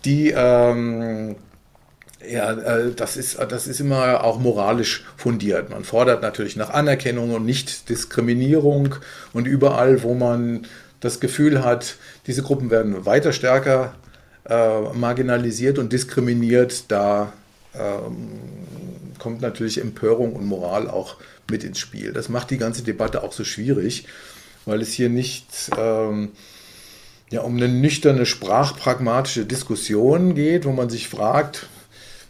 die 0.04 0.32
ähm, 0.34 1.36
ja, 2.28 2.52
äh, 2.52 2.92
das 2.94 3.16
ist, 3.16 3.38
das 3.48 3.66
ist 3.66 3.80
immer 3.80 4.24
auch 4.24 4.38
moralisch 4.38 5.04
fundiert. 5.16 5.70
Man 5.70 5.84
fordert 5.84 6.22
natürlich 6.22 6.56
nach 6.56 6.70
Anerkennung 6.70 7.34
und 7.34 7.44
nicht 7.44 7.88
Diskriminierung 7.88 8.94
und 9.32 9.46
überall, 9.46 10.02
wo 10.02 10.14
man 10.14 10.66
das 11.00 11.20
Gefühl 11.20 11.62
hat, 11.64 11.96
diese 12.26 12.42
Gruppen 12.42 12.70
werden 12.70 13.04
weiter 13.04 13.32
stärker 13.32 13.94
äh, 14.48 14.80
marginalisiert 14.94 15.78
und 15.78 15.92
diskriminiert, 15.92 16.84
da 16.88 17.32
ähm, 17.74 18.38
kommt 19.26 19.40
natürlich 19.40 19.80
Empörung 19.80 20.34
und 20.34 20.46
Moral 20.46 20.88
auch 20.88 21.16
mit 21.50 21.64
ins 21.64 21.80
Spiel. 21.80 22.12
Das 22.12 22.28
macht 22.28 22.48
die 22.52 22.58
ganze 22.58 22.84
Debatte 22.84 23.24
auch 23.24 23.32
so 23.32 23.42
schwierig, 23.42 24.06
weil 24.66 24.80
es 24.80 24.92
hier 24.92 25.08
nicht 25.08 25.48
ähm, 25.76 26.30
ja, 27.30 27.40
um 27.40 27.56
eine 27.56 27.66
nüchterne 27.66 28.24
sprachpragmatische 28.24 29.44
Diskussion 29.44 30.36
geht, 30.36 30.64
wo 30.64 30.70
man 30.70 30.90
sich 30.90 31.08
fragt, 31.08 31.66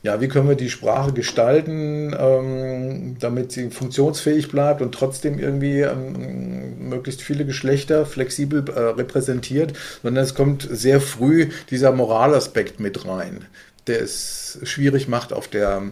ja, 0.04 0.22
wie 0.22 0.28
können 0.28 0.48
wir 0.48 0.56
die 0.56 0.70
Sprache 0.70 1.12
gestalten, 1.12 2.16
ähm, 2.18 3.16
damit 3.20 3.52
sie 3.52 3.68
funktionsfähig 3.68 4.48
bleibt 4.48 4.80
und 4.80 4.94
trotzdem 4.94 5.38
irgendwie 5.38 5.80
ähm, 5.80 6.88
möglichst 6.88 7.20
viele 7.20 7.44
Geschlechter 7.44 8.06
flexibel 8.06 8.64
äh, 8.70 8.80
repräsentiert, 8.80 9.74
sondern 10.02 10.24
es 10.24 10.34
kommt 10.34 10.66
sehr 10.70 11.02
früh 11.02 11.50
dieser 11.68 11.92
Moralaspekt 11.92 12.80
mit 12.80 13.06
rein, 13.06 13.44
der 13.86 14.00
es 14.00 14.58
schwierig 14.62 15.08
macht, 15.08 15.34
auf 15.34 15.46
der, 15.46 15.82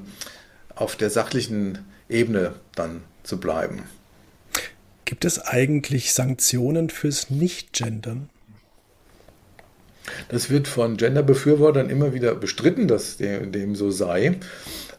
auf 0.76 0.96
der 0.96 1.10
sachlichen 1.10 1.78
Ebene 2.08 2.54
dann 2.74 3.02
zu 3.22 3.38
bleiben. 3.38 3.82
Gibt 5.04 5.24
es 5.24 5.38
eigentlich 5.38 6.12
Sanktionen 6.12 6.90
fürs 6.90 7.30
Nicht-Gendern? 7.30 8.30
Das 10.28 10.50
wird 10.50 10.68
von 10.68 10.96
Genderbefürwortern 10.96 11.90
immer 11.90 12.12
wieder 12.14 12.34
bestritten, 12.34 12.88
dass 12.88 13.16
dem 13.16 13.74
so 13.74 13.90
sei. 13.90 14.36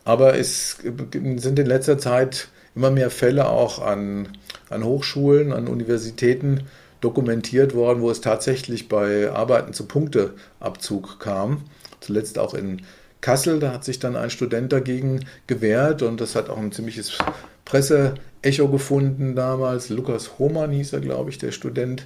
Aber 0.04 0.38
es 0.38 0.78
sind 0.78 1.60
in 1.60 1.66
letzter 1.66 1.98
Zeit 1.98 2.50
immer 2.76 2.92
mehr 2.92 3.10
Fälle 3.10 3.48
auch 3.50 3.80
an, 3.80 4.30
an 4.70 4.84
Hochschulen, 4.84 5.54
an 5.54 5.68
Universitäten 5.68 6.66
dokumentiert 7.02 7.76
worden, 7.76 8.02
wo 8.02 8.10
es 8.10 8.22
tatsächlich 8.22 8.90
bei 8.90 9.32
Arbeiten 9.32 9.74
zu 9.74 9.86
Punkteabzug 9.86 11.20
kam. 11.20 11.64
Zuletzt 12.00 12.38
auch 12.38 12.54
in 12.54 12.82
Kassel, 13.26 13.60
da 13.60 13.74
hat 13.74 13.84
sich 13.84 13.98
dann 13.98 14.16
ein 14.16 14.30
Student 14.30 14.72
dagegen 14.72 15.26
gewehrt 15.48 16.04
und 16.04 16.22
das 16.22 16.36
hat 16.36 16.52
auch 16.52 16.60
ein 16.60 16.72
ziemliches 16.72 17.18
Presseecho 17.66 18.68
gefunden 18.68 19.34
damals. 19.34 19.90
Lukas 19.90 20.38
Hohmann 20.38 20.70
hieß 20.70 20.94
er, 20.94 21.00
glaube 21.00 21.32
ich, 21.32 21.40
der 21.40 21.52
Student. 21.52 22.06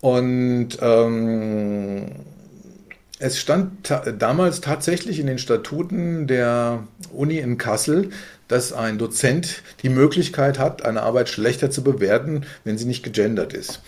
Und 0.00 0.78
ähm, 0.80 2.06
es 3.18 3.38
stand 3.38 3.84
ta 3.84 3.98
damals 4.12 4.62
tatsächlich 4.62 5.18
in 5.18 5.26
den 5.26 5.36
Statuten 5.36 6.26
der 6.26 6.84
Uni 7.12 7.36
in 7.36 7.58
Kassel, 7.58 8.08
dass 8.48 8.72
ein 8.72 8.96
Dozent 8.96 9.62
die 9.82 9.90
Möglichkeit 9.90 10.58
hat, 10.58 10.86
eine 10.86 11.02
Arbeit 11.02 11.28
schlechter 11.28 11.70
zu 11.70 11.84
bewerten, 11.84 12.46
wenn 12.64 12.78
sie 12.78 12.86
nicht 12.86 13.02
gegendert 13.02 13.52
ist. 13.52 13.82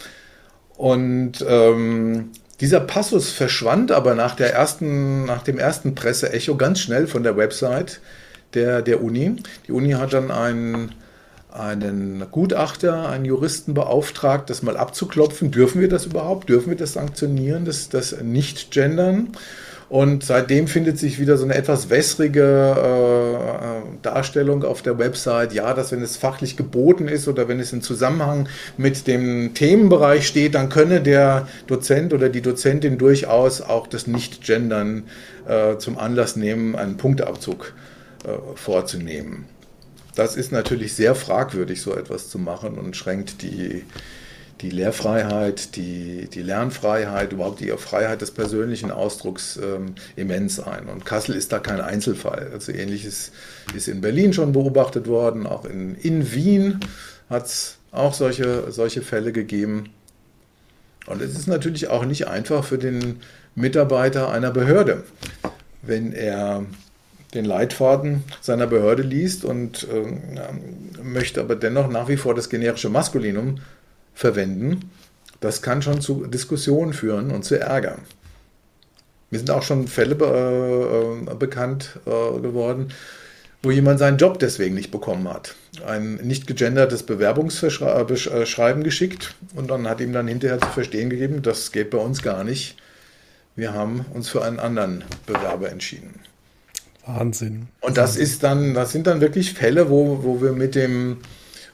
Und 0.77 1.43
ähm, 1.49 2.29
dieser 2.61 2.81
Passus 2.81 3.31
verschwand 3.31 3.93
aber 3.93 4.15
nach, 4.15 4.35
der 4.35 4.53
ersten, 4.53 5.25
nach 5.25 5.43
dem 5.43 5.59
ersten 5.59 5.95
Presseecho 5.95 6.57
ganz 6.57 6.81
schnell 6.81 7.07
von 7.07 7.23
der 7.23 7.37
Website 7.37 8.01
der, 8.55 8.83
der 8.83 9.03
Uni. 9.03 9.37
Die 9.67 9.73
Uni 9.73 9.93
hat 9.93 10.13
dann 10.13 10.31
einen 10.31 10.93
einen 11.51 12.25
Gutachter, 12.31 13.09
einen 13.09 13.25
Juristen 13.25 13.75
beauftragt, 13.75 14.51
das 14.51 14.63
mal 14.63 14.77
abzuklopfen. 14.77 15.51
Dürfen 15.51 15.81
wir 15.81 15.89
das 15.89 16.07
überhaupt? 16.07 16.49
Dürfen 16.49 16.71
wir 16.71 16.77
das 16.77 16.93
sanktionieren, 16.93 17.65
das, 17.65 17.89
das 17.89 18.21
Nicht-Gendern? 18.21 19.31
Und 19.89 20.23
seitdem 20.23 20.69
findet 20.69 20.99
sich 20.99 21.19
wieder 21.19 21.39
so 21.39 21.45
eine 21.45 21.55
etwas 21.55 21.89
wässrige 21.89 22.43
äh, 22.43 24.03
Darstellung 24.03 24.63
auf 24.65 24.83
der 24.83 24.99
Website, 24.99 25.55
ja, 25.55 25.73
dass 25.73 25.93
wenn 25.93 26.03
es 26.03 26.19
fachlich 26.19 26.59
geboten 26.59 27.09
ist 27.09 27.27
oder 27.27 27.49
wenn 27.49 27.59
es 27.59 27.73
im 27.73 27.81
Zusammenhang 27.81 28.49
mit 28.77 29.07
dem 29.07 29.55
Themenbereich 29.55 30.27
steht, 30.27 30.55
dann 30.55 30.69
könne 30.69 31.01
der 31.01 31.49
Dozent 31.67 32.13
oder 32.13 32.29
die 32.29 32.43
Dozentin 32.43 32.99
durchaus 32.99 33.63
auch 33.63 33.87
das 33.87 34.07
Nicht-Gendern 34.07 35.05
äh, 35.47 35.79
zum 35.79 35.97
Anlass 35.97 36.37
nehmen, 36.37 36.77
einen 36.77 36.99
Punkteabzug 36.99 37.73
äh, 38.25 38.57
vorzunehmen. 38.57 39.47
Das 40.15 40.37
ist 40.37 40.53
natürlich 40.53 40.95
sehr 40.95 41.15
fragwürdig, 41.15 41.81
so 41.81 41.95
etwas 41.95 42.29
zu 42.29 42.39
machen 42.39 42.77
und 42.77 42.95
schränkt 42.95 43.41
die, 43.41 43.85
die 44.61 44.71
Lehrfreiheit, 44.71 45.77
die, 45.77 46.29
die 46.33 46.43
Lernfreiheit, 46.43 47.33
überhaupt 47.33 47.61
die 47.61 47.71
Freiheit 47.77 48.21
des 48.21 48.33
persönlichen 48.33 48.91
Ausdrucks 48.91 49.57
ähm, 49.57 49.95
immens 50.17 50.59
ein. 50.61 50.89
Und 50.89 51.05
Kassel 51.05 51.37
ist 51.37 51.53
da 51.53 51.59
kein 51.59 51.81
Einzelfall. 51.81 52.51
Also 52.53 52.73
ähnliches 52.73 53.33
ist 53.75 53.89
in 53.89 54.01
Berlin 54.01 54.33
schon 54.33 54.53
beobachtet 54.53 55.07
worden, 55.07 55.47
auch 55.47 55.65
in, 55.65 55.95
in 55.97 56.33
Wien 56.33 56.81
hat 57.31 57.47
es 57.47 57.77
auch 57.93 58.15
solche, 58.15 58.71
solche 58.73 59.03
Fälle 59.03 59.33
gegeben. 59.33 59.91
Und 61.07 61.23
es 61.23 61.39
ist 61.39 61.47
natürlich 61.47 61.89
auch 61.89 62.05
nicht 62.05 62.29
einfach 62.29 62.65
für 62.65 62.79
den 62.79 63.21
Mitarbeiter 63.55 64.31
einer 64.31 64.51
Behörde, 64.51 65.05
wenn 65.83 66.13
er 66.13 66.65
den 67.35 67.45
Leitfaden 67.45 68.25
seiner 68.41 68.67
Behörde 68.67 69.03
liest 69.03 69.45
und 69.45 69.87
äh, 69.93 71.03
möchte 71.03 71.41
aber 71.41 71.57
dennoch 71.57 71.89
nach 71.89 72.09
wie 72.09 72.17
vor 72.17 72.35
das 72.35 72.49
generische 72.49 72.89
Maskulinum 72.89 73.61
verwenden, 74.19 74.91
das 75.39 75.63
kann 75.63 75.81
schon 75.81 76.01
zu 76.01 76.27
Diskussionen 76.27 76.93
führen 76.93 77.31
und 77.31 77.45
zu 77.45 77.59
Ärger. 77.59 77.99
Mir 79.31 79.39
sind 79.39 79.51
auch 79.51 79.63
schon 79.63 79.87
Fälle 79.87 80.15
äh, 80.15 81.35
bekannt 81.35 82.01
äh, 82.05 82.41
geworden, 82.41 82.89
wo 83.63 83.71
jemand 83.71 84.01
seinen 84.01 84.19
Job 84.19 84.41
deswegen 84.41 84.75
nicht 84.75 84.91
bekommen 84.91 85.29
hat. 85.33 85.55
Ein 85.87 86.17
nicht 86.17 86.49
gegendertes 86.49 87.05
Bewerbungsschreiben 87.05 88.83
geschickt 88.83 89.37
und 89.55 89.71
dann 89.71 89.89
hat 89.89 90.01
ihm 90.01 90.13
dann 90.13 90.27
hinterher 90.27 90.61
zu 90.61 90.69
verstehen 90.69 91.11
gegeben, 91.11 91.43
das 91.43 91.71
geht 91.71 91.91
bei 91.91 91.99
uns 91.99 92.21
gar 92.21 92.43
nicht. 92.43 92.77
Wir 93.55 93.75
haben 93.75 94.05
uns 94.15 94.29
für 94.29 94.45
einen 94.45 94.59
anderen 94.59 95.05
Bewerber 95.27 95.71
entschieden. 95.71 96.19
Wahnsinn. 97.07 97.69
Und 97.81 97.97
das 97.97 98.17
ist 98.17 98.43
dann, 98.43 98.75
das 98.75 98.91
sind 98.91 99.07
dann 99.07 99.21
wirklich 99.21 99.55
Fälle, 99.55 99.89
wo, 99.91 100.25
wo 100.25 100.43
wir 100.43 100.53
mit 100.53 100.75
dem, 100.75 101.19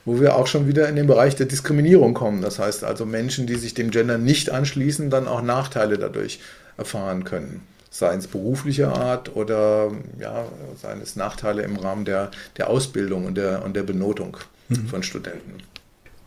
wo 0.05 0.21
wir 0.21 0.37
auch 0.37 0.47
schon 0.47 0.67
wieder 0.69 0.88
in 0.88 0.97
den 0.97 1.07
Bereich 1.07 1.37
der 1.37 1.47
Diskriminierung 1.47 2.14
kommen. 2.14 2.43
Das 2.43 2.59
heißt 2.59 2.85
also 2.85 3.07
Menschen, 3.07 3.47
die 3.47 3.57
sich 3.57 3.75
dem 3.75 3.90
Gender 3.90 4.19
nicht 4.19 4.51
anschließen, 4.51 5.11
dann 5.11 5.27
auch 5.27 5.43
Nachteile 5.43 5.99
dadurch 5.99 6.40
erfahren 6.77 7.25
können. 7.25 7.62
Sei 7.90 8.14
es 8.14 8.27
beruflicher 8.27 8.97
Art 8.97 9.37
oder 9.37 9.93
ja, 10.19 10.47
seien 10.81 11.01
es 11.01 11.14
Nachteile 11.17 11.62
im 11.62 11.77
Rahmen 11.77 12.05
der, 12.05 12.31
der 12.57 12.69
Ausbildung 12.69 13.25
und 13.25 13.37
der, 13.37 13.64
und 13.64 13.75
der 13.77 13.85
Benotung 13.85 14.37
mhm. 14.69 14.88
von 14.88 15.03
Studenten. 15.03 15.59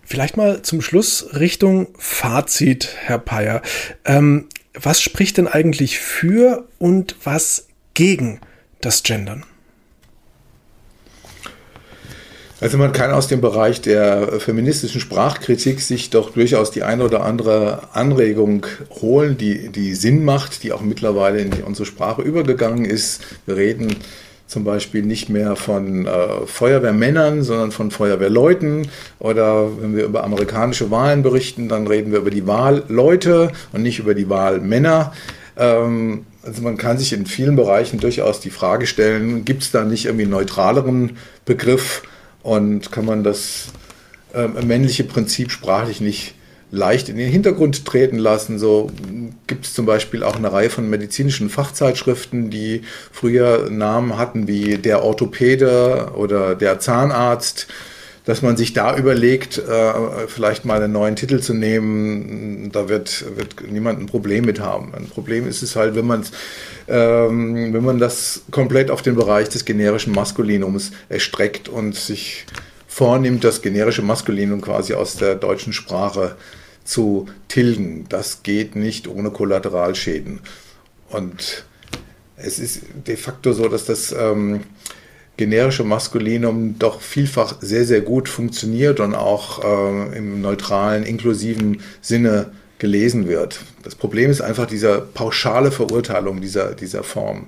Vielleicht 0.03 0.37
mal 0.37 0.61
zum 0.61 0.81
Schluss 0.81 1.33
Richtung 1.33 1.89
Fazit, 1.97 2.95
Herr 2.95 3.19
Peyer. 3.19 3.61
Ähm, 4.05 4.47
was 4.73 5.01
spricht 5.01 5.37
denn 5.37 5.49
eigentlich 5.49 5.99
für 5.99 6.67
und 6.79 7.15
was 7.25 7.67
gegen 7.93 8.39
das 8.79 9.03
Gendern? 9.03 9.43
Also 12.59 12.79
man 12.79 12.91
kann 12.91 13.11
aus 13.11 13.27
dem 13.27 13.39
Bereich 13.39 13.81
der 13.81 14.39
feministischen 14.39 14.99
Sprachkritik 14.99 15.79
sich 15.79 16.09
doch 16.09 16.31
durchaus 16.31 16.71
die 16.71 16.81
eine 16.81 17.03
oder 17.03 17.23
andere 17.23 17.89
Anregung 17.93 18.65
holen, 18.99 19.37
die, 19.37 19.69
die 19.69 19.93
Sinn 19.93 20.25
macht, 20.25 20.63
die 20.63 20.73
auch 20.73 20.81
mittlerweile 20.81 21.39
in 21.39 21.51
unsere 21.63 21.85
Sprache 21.85 22.23
übergegangen 22.23 22.83
ist. 22.83 23.21
Wir 23.45 23.57
reden 23.57 23.95
zum 24.47 24.63
Beispiel 24.63 25.03
nicht 25.03 25.29
mehr 25.29 25.55
von 25.55 26.07
äh, 26.07 26.47
Feuerwehrmännern, 26.47 27.43
sondern 27.43 27.71
von 27.71 27.91
Feuerwehrleuten. 27.91 28.87
Oder 29.19 29.69
wenn 29.79 29.95
wir 29.95 30.05
über 30.05 30.23
amerikanische 30.23 30.89
Wahlen 30.89 31.21
berichten, 31.21 31.69
dann 31.69 31.85
reden 31.85 32.11
wir 32.11 32.19
über 32.19 32.31
die 32.31 32.47
Wahlleute 32.47 33.51
und 33.71 33.83
nicht 33.83 33.99
über 33.99 34.15
die 34.15 34.29
Wahlmänner. 34.29 35.13
Ähm, 35.57 36.25
also 36.41 36.63
man 36.63 36.77
kann 36.77 36.97
sich 36.97 37.13
in 37.13 37.27
vielen 37.27 37.55
Bereichen 37.55 37.99
durchaus 37.99 38.39
die 38.39 38.49
Frage 38.49 38.87
stellen, 38.87 39.45
gibt 39.45 39.61
es 39.63 39.71
da 39.71 39.83
nicht 39.83 40.05
irgendwie 40.05 40.23
einen 40.23 40.31
neutraleren 40.31 41.17
Begriff 41.45 42.01
und 42.47 42.93
kann 42.93 43.03
man 43.03 43.25
das 43.25 43.65
äh, 44.33 44.47
männliche 44.47 45.03
Prinzip 45.03 45.51
sprachlich 45.51 45.99
nicht 45.99 46.33
leicht 46.71 47.09
in 47.09 47.17
den 47.17 47.29
Hintergrund 47.29 47.83
treten 47.83 48.17
lassen. 48.17 48.57
So 48.57 48.89
gibt 49.47 49.65
es 49.65 49.73
zum 49.73 49.85
Beispiel 49.85 50.23
auch 50.23 50.37
eine 50.37 50.53
Reihe 50.53 50.69
von 50.69 50.89
medizinischen 50.89 51.49
Fachzeitschriften, 51.49 52.49
die 52.49 52.83
früher 53.11 53.69
Namen 53.69 54.17
hatten 54.17 54.47
wie 54.47 54.77
der 54.77 55.03
Orthopäde 55.03 56.13
oder 56.15 56.55
der 56.55 56.79
Zahnarzt 56.79 57.67
dass 58.27 58.41
man 58.41 58.57
sich 58.57 58.73
da 58.73 58.97
überlegt, 58.97 59.57
äh, 59.57 60.27
vielleicht 60.27 60.65
mal 60.65 60.83
einen 60.83 60.91
neuen 60.91 61.15
Titel 61.15 61.39
zu 61.39 61.53
nehmen, 61.53 62.69
da 62.73 62.89
wird, 62.89 63.23
wird 63.37 63.71
niemand 63.71 64.01
ein 64.01 64.05
Problem 64.05 64.43
mit 64.43 64.59
haben. 64.59 64.93
Ein 64.93 65.07
Problem 65.07 65.47
ist 65.47 65.63
es 65.63 65.77
halt, 65.77 65.95
wenn 65.95 66.05
man 66.05 66.25
ähm, 66.89 67.71
wenn 67.73 67.85
man 67.85 67.99
das 67.99 68.41
komplett 68.51 68.91
auf 68.91 69.01
den 69.01 69.15
Bereich 69.15 69.47
des 69.47 69.63
generischen 69.63 70.11
Maskulinums 70.13 70.91
erstreckt 71.07 71.69
und 71.69 71.95
sich 71.95 72.45
vornimmt, 72.85 73.45
das 73.45 73.61
generische 73.61 74.01
Maskulinum 74.01 74.59
quasi 74.59 74.93
aus 74.93 75.15
der 75.15 75.35
deutschen 75.35 75.71
Sprache 75.71 76.35
zu 76.83 77.27
tilgen. 77.47 78.07
Das 78.09 78.43
geht 78.43 78.75
nicht 78.75 79.07
ohne 79.07 79.31
Kollateralschäden. 79.31 80.41
Und 81.09 81.63
es 82.35 82.59
ist 82.59 82.81
de 83.07 83.15
facto 83.15 83.53
so, 83.53 83.69
dass 83.69 83.85
das 83.85 84.11
ähm, 84.11 84.63
generische 85.37 85.83
Maskulinum 85.83 86.77
doch 86.79 86.99
vielfach 86.99 87.61
sehr, 87.61 87.85
sehr 87.85 88.01
gut 88.01 88.27
funktioniert 88.27 88.99
und 88.99 89.13
auch 89.15 89.63
äh, 89.63 90.17
im 90.17 90.41
neutralen, 90.41 91.03
inklusiven 91.03 91.81
Sinne 92.01 92.47
gelesen 92.79 93.27
wird. 93.27 93.59
Das 93.83 93.95
Problem 93.95 94.29
ist 94.29 94.41
einfach 94.41 94.65
diese 94.65 95.07
pauschale 95.13 95.71
Verurteilung 95.71 96.41
dieser, 96.41 96.73
dieser 96.73 97.03
Form. 97.03 97.47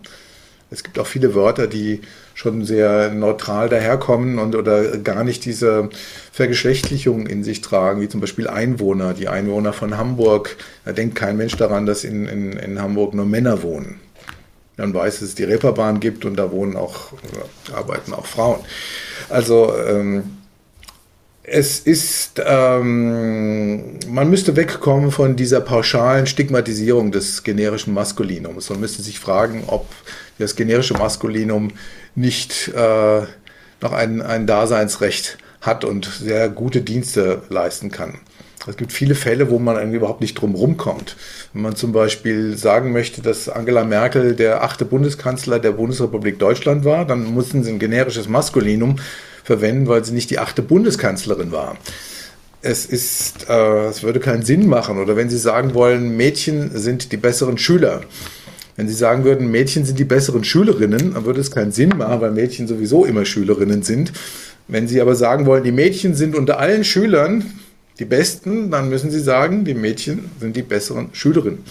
Es 0.71 0.84
gibt 0.84 0.99
auch 0.99 1.08
viele 1.08 1.34
Wörter, 1.34 1.65
die 1.65 2.02
schon 2.36 2.63
sehr 2.63 3.12
neutral 3.12 3.69
daherkommen 3.69 4.38
und 4.38 4.56
oder 4.56 4.97
gar 4.97 5.23
nicht 5.23 5.43
diese 5.45 5.89
Vergeschlechtlichung 6.32 7.25
in 7.25 7.43
sich 7.43 7.62
tragen, 7.62 8.02
wie 8.02 8.08
zum 8.08 8.21
Beispiel 8.21 8.47
Einwohner, 8.47 9.15
die 9.15 9.28
Einwohner 9.28 9.73
von 9.73 9.97
Hamburg. 9.97 10.58
Da 10.86 10.93
denkt 10.93 11.15
kein 11.15 11.38
Mensch 11.38 11.58
daran, 11.58 11.88
dass 11.88 12.04
in, 12.04 12.28
in, 12.28 12.54
in 12.54 12.80
Hamburg 12.80 13.15
nur 13.15 13.25
Männer 13.25 13.63
wohnen. 13.63 13.99
Man 14.80 14.94
weiß, 14.94 15.20
dass 15.20 15.30
es 15.30 15.36
die 15.36 15.44
Reeperbahn 15.44 16.00
gibt 16.00 16.24
und 16.24 16.38
da 16.38 16.52
wohnen 16.52 16.78
auch, 16.78 17.12
arbeiten 17.74 18.13
auch 18.13 18.26
Frauen. 18.26 18.60
Also 19.28 19.74
ähm, 19.78 20.38
es 21.44 21.80
ist, 21.80 22.42
ähm, 22.46 24.00
man 24.08 24.30
müsste 24.30 24.56
wegkommen 24.56 25.12
von 25.12 25.36
dieser 25.36 25.60
pauschalen 25.60 26.28
Stigmatisierung 26.28 27.12
des 27.12 27.44
generischen 27.44 27.94
Maskulinums. 27.94 28.70
Man 28.70 28.80
müsste 28.80 29.02
sich 29.02 29.20
fragen, 29.20 29.63
ob 29.68 29.86
das 30.38 30.56
generische 30.56 30.94
Maskulinum 30.94 31.72
nicht 32.15 32.70
äh, 32.70 33.22
noch 33.82 33.92
ein, 33.92 34.22
ein 34.22 34.48
Daseinsrecht 34.48 35.34
hat 35.34 35.49
und 35.86 36.06
sehr 36.06 36.50
gute 36.50 36.82
Dienste 36.82 37.41
leisten 37.50 37.91
kann. 37.91 38.19
Es 38.67 38.78
gibt 38.78 38.91
viele 38.91 39.15
Fälle, 39.15 39.50
wo 39.50 39.58
man 39.58 39.93
überhaupt 39.93 40.22
nicht 40.22 40.36
drum 40.36 40.54
rumkommt. 40.54 41.15
Wenn 41.54 41.62
man 41.62 41.76
zum 41.76 41.91
Beispiel 41.91 42.58
sagen 42.58 42.91
möchte, 42.91 43.22
dass 43.22 43.48
Angela 43.48 43.84
Merkel 43.84 44.36
der 44.36 44.63
achte 44.63 44.86
Bundeskanzler 44.86 45.60
der 45.60 45.72
Bundesrepublik 45.72 46.39
Deutschland 46.39 46.84
war, 46.86 47.06
dann 47.06 47.24
mussten 47.34 47.63
sie 47.63 47.72
ein 47.72 47.80
generisches 47.80 48.28
Maskulinum 48.28 48.98
verwenden, 49.43 49.88
weil 49.88 50.04
sie 50.04 50.13
nicht 50.13 50.30
die 50.30 50.39
achte 50.39 50.62
Bundeskanzlerin 50.62 51.52
war. 51.52 51.78
Es 52.62 52.86
ist, 52.86 53.50
äh, 53.50 53.88
es 53.88 54.04
würde 54.04 54.19
keinen 54.19 54.43
Sinn 54.43 54.67
machen. 54.67 55.00
Oder 55.00 55.15
wenn 55.15 55.30
Sie 55.30 55.38
sagen 55.38 55.74
wollen, 55.74 56.17
Mädchen 56.17 56.78
sind 56.78 57.13
die 57.13 57.17
besseren 57.17 57.58
Schüler. 57.58 58.02
Wenn 58.76 58.88
Sie 58.88 58.93
sagen 58.93 59.24
würden, 59.24 59.50
Mädchen 59.50 59.86
sind 59.86 59.98
die 59.98 60.06
besseren 60.06 60.43
Schülerinnen, 60.43 61.13
dann 61.13 61.26
würde 61.26 61.39
es 61.39 61.52
keinen 61.52 61.72
Sinn 61.72 61.89
machen, 61.98 62.22
weil 62.22 62.32
Mädchen 62.32 62.67
sowieso 62.67 63.06
immer 63.06 63.26
Schülerinnen 63.26 63.82
sind. 63.82 64.12
Wenn 64.69 64.88
Sie 64.88 65.01
aber 65.01 65.15
sagen 65.15 65.45
wollen, 65.45 65.63
die 65.63 65.71
Mädchen 65.71 66.15
sind 66.15 66.36
unter 66.36 66.60
allen 66.60 66.84
Schülern 66.84 67.43
die 67.99 68.05
Besten, 68.05 68.71
dann 68.71 68.88
müssen 68.89 69.12
Sie 69.12 69.19
sagen, 69.19 69.65
die 69.65 69.73
Mädchen 69.73 70.32
sind 70.39 70.55
die 70.55 70.62
besseren 70.62 71.10
Schülerinnen. 71.12 71.65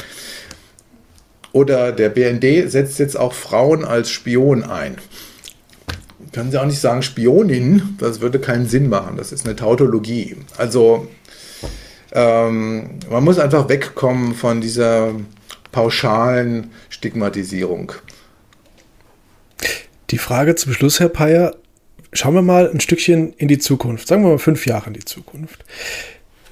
Oder 1.53 1.93
der 1.93 2.11
BND 2.11 2.71
setzt 2.71 2.99
jetzt 2.99 3.17
auch 3.17 3.33
Frauen 3.33 3.87
als 3.87 4.11
Spion 4.11 4.63
ein 4.63 4.97
können 6.33 6.51
Sie 6.51 6.61
auch 6.61 6.67
nicht 6.67 6.81
sagen 6.81 7.03
Spionin, 7.03 7.97
das 7.99 8.21
würde 8.21 8.39
keinen 8.39 8.67
Sinn 8.67 8.89
machen. 8.89 9.17
Das 9.17 9.33
ist 9.33 9.47
eine 9.47 9.57
Tautologie. 9.57 10.37
Also 10.57 11.09
ähm, 12.13 12.91
man 13.11 13.25
muss 13.25 13.39
einfach 13.39 13.69
wegkommen 13.69 14.35
von 14.35 14.61
dieser 14.61 15.15
pauschalen 15.73 16.71
Stigmatisierung. 16.89 17.93
Die 20.11 20.19
Frage 20.19 20.55
zum 20.55 20.73
Schluss, 20.73 21.01
Herr 21.01 21.11
Peyer, 21.11 21.55
schauen 22.13 22.35
wir 22.35 22.43
mal 22.43 22.71
ein 22.71 22.81
Stückchen 22.81 23.33
in 23.35 23.49
die 23.49 23.59
Zukunft, 23.59 24.09
sagen 24.09 24.23
wir 24.23 24.31
mal 24.31 24.39
fünf 24.39 24.67
Jahre 24.67 24.89
in 24.89 24.95
die 24.95 25.05
Zukunft. 25.05 25.65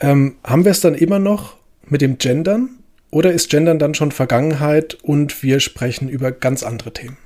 Ähm, 0.01 0.37
haben 0.45 0.64
wir 0.64 0.73
es 0.73 0.81
dann 0.81 0.95
immer 0.95 1.19
noch 1.19 1.57
mit 1.87 2.01
dem 2.01 2.19
Gendern 2.19 2.71
oder 3.11 3.33
ist 3.33 3.51
Gendern 3.51 3.79
dann 3.79 3.95
schon 3.95 4.12
Vergangenheit 4.12 4.95
und 5.03 5.42
wir 5.42 5.61
sprechen 5.61 6.09
über 6.09 6.33
ganz 6.33 6.62
andere 6.62 6.92
Themen? 6.92 7.16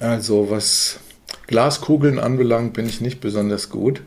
Also 0.00 0.50
was 0.50 0.98
Glaskugeln 1.46 2.18
anbelangt, 2.18 2.72
bin 2.72 2.86
ich 2.86 3.00
nicht 3.00 3.20
besonders 3.20 3.70
gut. 3.70 4.02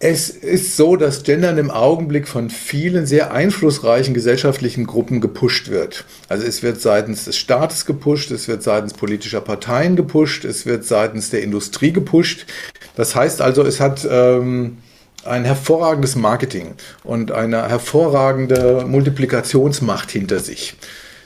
Es 0.00 0.30
ist 0.30 0.76
so, 0.76 0.94
dass 0.94 1.24
Gendern 1.24 1.58
im 1.58 1.72
Augenblick 1.72 2.28
von 2.28 2.50
vielen 2.50 3.04
sehr 3.04 3.32
einflussreichen 3.32 4.14
gesellschaftlichen 4.14 4.86
Gruppen 4.86 5.20
gepusht 5.20 5.70
wird. 5.70 6.04
Also 6.28 6.46
es 6.46 6.62
wird 6.62 6.80
seitens 6.80 7.24
des 7.24 7.36
Staates 7.36 7.84
gepusht, 7.84 8.30
es 8.30 8.46
wird 8.46 8.62
seitens 8.62 8.94
politischer 8.94 9.40
Parteien 9.40 9.96
gepusht, 9.96 10.44
es 10.44 10.66
wird 10.66 10.84
seitens 10.84 11.30
der 11.30 11.42
Industrie 11.42 11.90
gepusht. 11.90 12.46
Das 12.94 13.16
heißt 13.16 13.42
also, 13.42 13.64
es 13.64 13.80
hat 13.80 14.06
ähm, 14.08 14.78
ein 15.24 15.44
hervorragendes 15.44 16.14
Marketing 16.14 16.74
und 17.02 17.32
eine 17.32 17.68
hervorragende 17.68 18.84
Multiplikationsmacht 18.86 20.12
hinter 20.12 20.38
sich. 20.38 20.76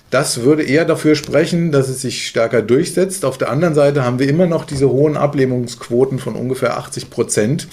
Das 0.08 0.42
würde 0.42 0.62
eher 0.62 0.86
dafür 0.86 1.14
sprechen, 1.14 1.72
dass 1.72 1.90
es 1.90 2.00
sich 2.00 2.26
stärker 2.26 2.62
durchsetzt. 2.62 3.26
Auf 3.26 3.36
der 3.36 3.50
anderen 3.50 3.74
Seite 3.74 4.02
haben 4.02 4.18
wir 4.18 4.28
immer 4.28 4.46
noch 4.46 4.64
diese 4.64 4.88
hohen 4.88 5.18
Ablehnungsquoten 5.18 6.18
von 6.18 6.36
ungefähr 6.36 6.78
80 6.78 7.10
Prozent. 7.10 7.68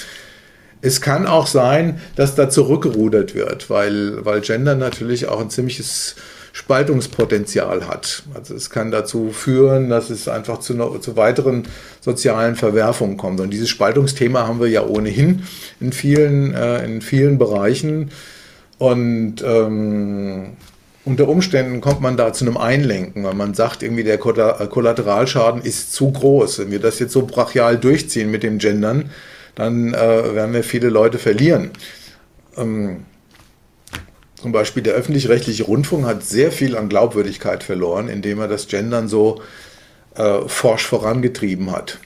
Es 0.81 1.01
kann 1.01 1.27
auch 1.27 1.47
sein, 1.47 1.99
dass 2.15 2.35
da 2.35 2.49
zurückgerudert 2.49 3.35
wird, 3.35 3.69
weil, 3.69 4.25
weil 4.25 4.41
Gender 4.41 4.75
natürlich 4.75 5.27
auch 5.27 5.41
ein 5.41 5.49
ziemliches 5.49 6.15
Spaltungspotenzial 6.53 7.87
hat. 7.87 8.23
Also 8.33 8.55
es 8.55 8.69
kann 8.69 8.91
dazu 8.91 9.31
führen, 9.31 9.89
dass 9.89 10.09
es 10.09 10.27
einfach 10.27 10.59
zu, 10.59 10.73
zu 10.99 11.15
weiteren 11.15 11.63
sozialen 12.01 12.55
Verwerfungen 12.55 13.17
kommt. 13.17 13.39
Und 13.39 13.51
dieses 13.51 13.69
Spaltungsthema 13.69 14.47
haben 14.47 14.59
wir 14.59 14.67
ja 14.67 14.85
ohnehin 14.85 15.43
in 15.79 15.91
vielen, 15.91 16.53
äh, 16.53 16.83
in 16.83 17.01
vielen 17.01 17.37
Bereichen. 17.37 18.11
Und 18.77 19.43
ähm, 19.43 20.57
unter 21.05 21.27
Umständen 21.27 21.81
kommt 21.81 22.01
man 22.01 22.17
da 22.17 22.33
zu 22.33 22.45
einem 22.45 22.57
Einlenken, 22.57 23.23
weil 23.23 23.35
man 23.35 23.53
sagt, 23.53 23.83
irgendwie 23.83 24.03
der 24.03 24.17
Kollateralschaden 24.17 25.61
ist 25.61 25.93
zu 25.93 26.11
groß. 26.11 26.59
Wenn 26.59 26.71
wir 26.71 26.79
das 26.79 26.99
jetzt 26.99 27.13
so 27.13 27.25
brachial 27.25 27.77
durchziehen 27.77 28.31
mit 28.31 28.43
dem 28.43 28.57
Gendern, 28.57 29.09
dann 29.55 29.93
äh, 29.93 30.35
werden 30.35 30.53
wir 30.53 30.63
viele 30.63 30.89
Leute 30.89 31.17
verlieren. 31.17 31.71
Ähm, 32.57 33.05
zum 34.41 34.51
Beispiel 34.51 34.83
der 34.83 34.93
öffentlich-rechtliche 34.93 35.63
Rundfunk 35.63 36.05
hat 36.05 36.23
sehr 36.23 36.51
viel 36.51 36.77
an 36.77 36.87
Glaubwürdigkeit 36.87 37.63
verloren, 37.63 38.07
indem 38.07 38.39
er 38.39 38.47
das 38.47 38.67
Gendern 38.67 39.09
so 39.09 39.41
äh, 40.15 40.47
forsch 40.47 40.85
vorangetrieben 40.85 41.71
hat. 41.71 41.99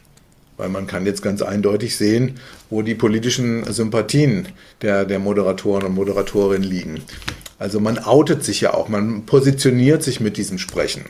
Weil 0.58 0.69
man 0.69 0.88
kann 0.88 1.06
jetzt 1.06 1.21
ganz 1.21 1.41
eindeutig 1.41 1.95
sehen, 1.95 2.39
wo 2.69 2.82
die 2.82 2.95
politischen 2.95 3.63
Sympathien 3.71 4.47
der, 4.82 5.06
der 5.06 5.19
Moderatoren 5.19 5.84
und 5.84 5.95
Moderatorinnen 5.95 6.67
liegen. 6.67 7.01
Also 7.60 7.79
man 7.79 7.99
outet 7.99 8.43
sich 8.43 8.62
ja 8.62 8.73
auch, 8.73 8.89
man 8.89 9.25
positioniert 9.25 10.03
sich 10.03 10.19
mit 10.19 10.38
diesem 10.38 10.58
Sprechen. 10.58 11.06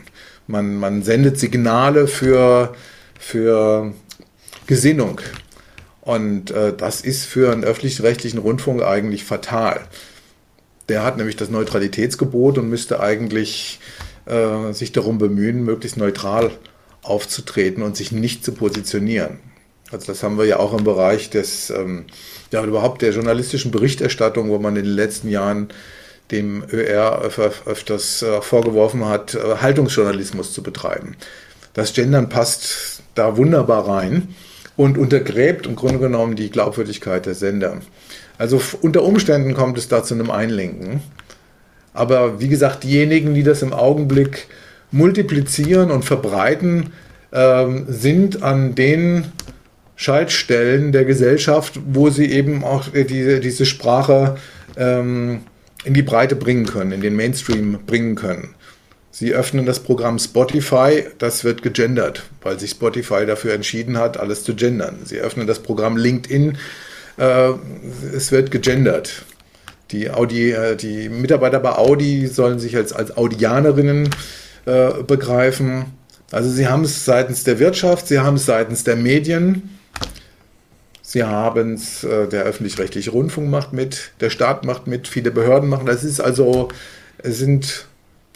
Man, 0.46 0.76
man 0.76 1.02
sendet 1.02 1.38
Signale 1.38 2.06
für, 2.06 2.74
für 3.18 3.92
Gesinnung. 4.66 5.20
Und 6.04 6.50
äh, 6.50 6.74
das 6.76 7.00
ist 7.00 7.24
für 7.24 7.50
einen 7.50 7.64
öffentlich-rechtlichen 7.64 8.38
Rundfunk 8.38 8.82
eigentlich 8.82 9.24
fatal. 9.24 9.80
Der 10.90 11.02
hat 11.02 11.16
nämlich 11.16 11.36
das 11.36 11.48
Neutralitätsgebot 11.48 12.58
und 12.58 12.68
müsste 12.68 13.00
eigentlich 13.00 13.80
äh, 14.26 14.72
sich 14.72 14.92
darum 14.92 15.16
bemühen, 15.16 15.64
möglichst 15.64 15.96
neutral 15.96 16.50
aufzutreten 17.02 17.82
und 17.82 17.96
sich 17.96 18.12
nicht 18.12 18.44
zu 18.44 18.52
positionieren. 18.52 19.38
Also 19.90 20.06
das 20.08 20.22
haben 20.22 20.36
wir 20.36 20.44
ja 20.44 20.58
auch 20.58 20.76
im 20.76 20.84
Bereich 20.84 21.30
des, 21.30 21.70
ähm, 21.70 22.04
ja, 22.52 22.62
überhaupt 22.64 23.00
der 23.00 23.12
journalistischen 23.12 23.70
Berichterstattung, 23.70 24.50
wo 24.50 24.58
man 24.58 24.76
in 24.76 24.84
den 24.84 24.94
letzten 24.94 25.28
Jahren 25.30 25.68
dem 26.30 26.64
ÖR 26.70 27.22
öfters 27.64 28.22
äh, 28.22 28.42
vorgeworfen 28.42 29.06
hat, 29.06 29.34
äh, 29.34 29.56
Haltungsjournalismus 29.62 30.52
zu 30.52 30.62
betreiben. 30.62 31.16
Das 31.72 31.94
Gendern 31.94 32.28
passt 32.28 33.02
da 33.14 33.36
wunderbar 33.36 33.88
rein 33.88 34.34
und 34.76 34.98
untergräbt 34.98 35.66
im 35.66 35.76
Grunde 35.76 35.98
genommen 35.98 36.36
die 36.36 36.50
Glaubwürdigkeit 36.50 37.26
der 37.26 37.34
Sender. 37.34 37.78
Also 38.38 38.60
unter 38.82 39.02
Umständen 39.02 39.54
kommt 39.54 39.78
es 39.78 39.88
da 39.88 40.02
zu 40.02 40.14
einem 40.14 40.30
Einlenken. 40.30 41.00
Aber 41.92 42.40
wie 42.40 42.48
gesagt, 42.48 42.82
diejenigen, 42.82 43.34
die 43.34 43.44
das 43.44 43.62
im 43.62 43.72
Augenblick 43.72 44.48
multiplizieren 44.90 45.90
und 45.90 46.04
verbreiten, 46.04 46.92
ähm, 47.32 47.86
sind 47.88 48.42
an 48.42 48.74
den 48.74 49.26
Schaltstellen 49.96 50.90
der 50.90 51.04
Gesellschaft, 51.04 51.78
wo 51.86 52.10
sie 52.10 52.30
eben 52.30 52.64
auch 52.64 52.88
diese, 52.88 53.38
diese 53.38 53.64
Sprache 53.64 54.36
ähm, 54.76 55.40
in 55.84 55.94
die 55.94 56.02
Breite 56.02 56.34
bringen 56.34 56.66
können, 56.66 56.92
in 56.92 57.00
den 57.00 57.14
Mainstream 57.14 57.78
bringen 57.86 58.16
können. 58.16 58.54
Sie 59.16 59.32
öffnen 59.32 59.64
das 59.64 59.78
Programm 59.78 60.18
Spotify, 60.18 61.04
das 61.18 61.44
wird 61.44 61.62
gegendert, 61.62 62.24
weil 62.42 62.58
sich 62.58 62.72
Spotify 62.72 63.24
dafür 63.24 63.54
entschieden 63.54 63.96
hat, 63.96 64.18
alles 64.18 64.42
zu 64.42 64.56
gendern. 64.56 64.98
Sie 65.04 65.20
öffnen 65.20 65.46
das 65.46 65.60
Programm 65.60 65.96
LinkedIn, 65.96 66.58
äh, 67.18 67.50
es 68.12 68.32
wird 68.32 68.50
gegendert. 68.50 69.24
Die, 69.92 70.10
Audi, 70.10 70.50
äh, 70.50 70.74
die 70.74 71.08
Mitarbeiter 71.08 71.60
bei 71.60 71.76
Audi 71.76 72.26
sollen 72.26 72.58
sich 72.58 72.74
als, 72.74 72.92
als 72.92 73.16
Audianerinnen 73.16 74.10
äh, 74.66 75.04
begreifen. 75.06 75.84
Also 76.32 76.50
sie 76.50 76.66
haben 76.66 76.82
es 76.82 77.04
seitens 77.04 77.44
der 77.44 77.60
Wirtschaft, 77.60 78.08
sie 78.08 78.18
haben 78.18 78.34
es 78.34 78.46
seitens 78.46 78.82
der 78.82 78.96
Medien, 78.96 79.78
Sie 81.02 81.22
haben 81.22 81.74
es, 81.74 82.02
äh, 82.02 82.26
der 82.26 82.42
öffentlich-rechtliche 82.42 83.12
Rundfunk 83.12 83.48
macht 83.48 83.72
mit, 83.72 84.10
der 84.18 84.30
Staat 84.30 84.64
macht 84.64 84.88
mit, 84.88 85.06
viele 85.06 85.30
Behörden 85.30 85.68
machen. 85.68 85.86
Das 85.86 86.02
ist 86.02 86.18
also, 86.18 86.66
es 87.18 87.38
sind 87.38 87.86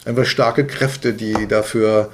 einfach 0.04 0.24
starke 0.24 0.66
Kräfte, 0.66 1.12
die 1.12 1.46
dafür, 1.48 2.10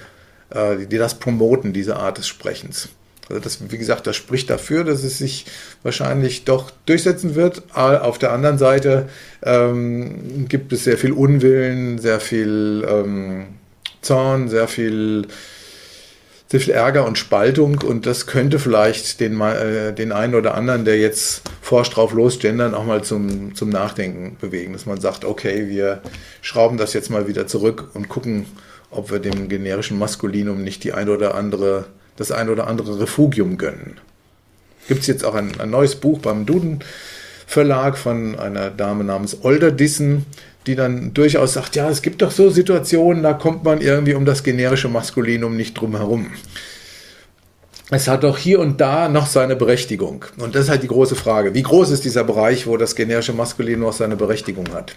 äh, 0.51 0.87
die 0.87 0.99
das 0.99 1.15
promoten, 1.19 1.73
diese 1.73 1.97
Art 1.97 2.19
des 2.19 2.27
Sprechens. 2.27 2.89
Also 3.29 3.41
das, 3.41 3.59
wie 3.71 3.79
gesagt, 3.79 4.07
das 4.07 4.17
spricht 4.17 4.51
dafür, 4.51 4.85
dass 4.85 5.03
es 5.03 5.19
sich 5.19 5.47
wahrscheinlich 5.83 6.45
doch 6.45 6.71
durchsetzen 6.85 7.35
wird. 7.35 7.63
Auf 7.75 8.19
der 8.19 8.33
anderen 8.33 8.59
Seite 8.59 9.09
ähm, 9.43 10.47
gibt 10.49 10.73
es 10.73 10.85
sehr 10.85 10.99
viel 10.99 11.13
Unwillen, 11.13 11.99
sehr 11.99 12.21
viel 12.21 12.87
ähm, 12.89 13.47
Zorn, 14.03 14.49
sehr 14.49 14.69
viel, 14.69 15.27
sehr 16.51 16.61
viel 16.61 16.75
Ärger 16.75 17.07
und 17.07 17.17
Spaltung 17.17 17.79
und 17.79 18.05
das 18.05 18.27
könnte 18.27 18.59
vielleicht 18.59 19.21
den, 19.21 19.41
äh, 19.41 19.95
den 19.95 20.13
einen 20.13 20.35
oder 20.35 20.55
anderen, 20.55 20.85
der 20.85 20.99
jetzt 20.99 21.43
forscht 21.75 21.97
drauf 21.97 22.13
los, 22.13 22.39
gendern, 22.39 22.73
auch 22.73 22.85
mal 22.85 23.03
zum, 23.03 23.57
zum 23.57 23.69
Nachdenken 23.69 24.37
bewegen, 24.41 24.75
dass 24.75 24.87
man 24.87 25.01
sagt, 25.01 25.25
okay, 25.25 25.67
wir 25.69 26.03
schrauben 26.41 26.79
das 26.79 26.93
jetzt 26.93 27.11
mal 27.11 27.27
wieder 27.27 27.49
zurück 27.49 27.91
und 27.95 28.09
gucken, 28.09 28.47
ob 28.93 29.11
wir 29.11 29.19
dem 29.19 29.49
generischen 29.49 29.99
Maskulinum 29.99 30.63
nicht 30.63 30.85
die 30.85 30.93
ein 30.93 31.09
oder 31.09 31.35
andere 31.35 31.87
das 32.15 32.31
ein 32.31 32.49
oder 32.49 32.69
andere 32.69 33.01
Refugium 33.01 33.59
gönnen. 33.59 33.97
Gibt 34.87 35.01
es 35.01 35.09
jetzt 35.09 35.25
auch 35.25 35.35
ein, 35.35 35.59
ein, 35.59 35.71
neues 35.71 35.97
Buch 35.97 36.21
beim 36.21 36.47
Duden 36.47 36.79
Verlag 37.45 37.99
von 37.99 38.39
einer 38.39 38.71
Dame 38.71 39.03
namens 39.03 39.39
Older 39.43 39.73
Dissen, 39.73 40.27
die 40.69 40.77
dann 40.77 41.13
durchaus 41.13 41.55
sagt, 41.55 41.75
ja, 41.75 41.91
es 41.91 42.03
gibt 42.03 42.23
doch 42.23 42.31
so 42.31 42.51
Situationen, 42.51 43.25
da 43.25 43.33
kommt 43.33 43.65
man 43.65 43.81
irgendwie 43.81 44.15
um 44.15 44.25
das 44.25 44.45
generische 44.45 44.89
Maskulinum 44.89 45.57
nicht 45.57 45.75
drum 45.75 45.97
herum. 45.97 46.29
Es 47.91 48.09
hat 48.09 48.25
doch 48.25 48.39
hier 48.39 48.61
und 48.61 48.81
da 48.81 49.09
noch 49.09 49.27
seine 49.27 49.57
Berechtigung. 49.57 50.25
Und 50.39 50.55
das 50.55 50.65
ist 50.65 50.71
halt 50.71 50.83
die 50.83 50.89
große 50.89 51.17
Frage. 51.17 51.55
Wie 51.55 51.63
groß 51.63 51.91
ist 51.91 52.05
dieser 52.05 52.25
Bereich, 52.25 52.67
wo 52.67 52.77
das 52.77 52.97
generische 52.97 53.35
Maskulinum 53.35 53.83
noch 53.83 53.93
seine 53.93 54.17
Berechtigung 54.17 54.73
hat? 54.73 54.97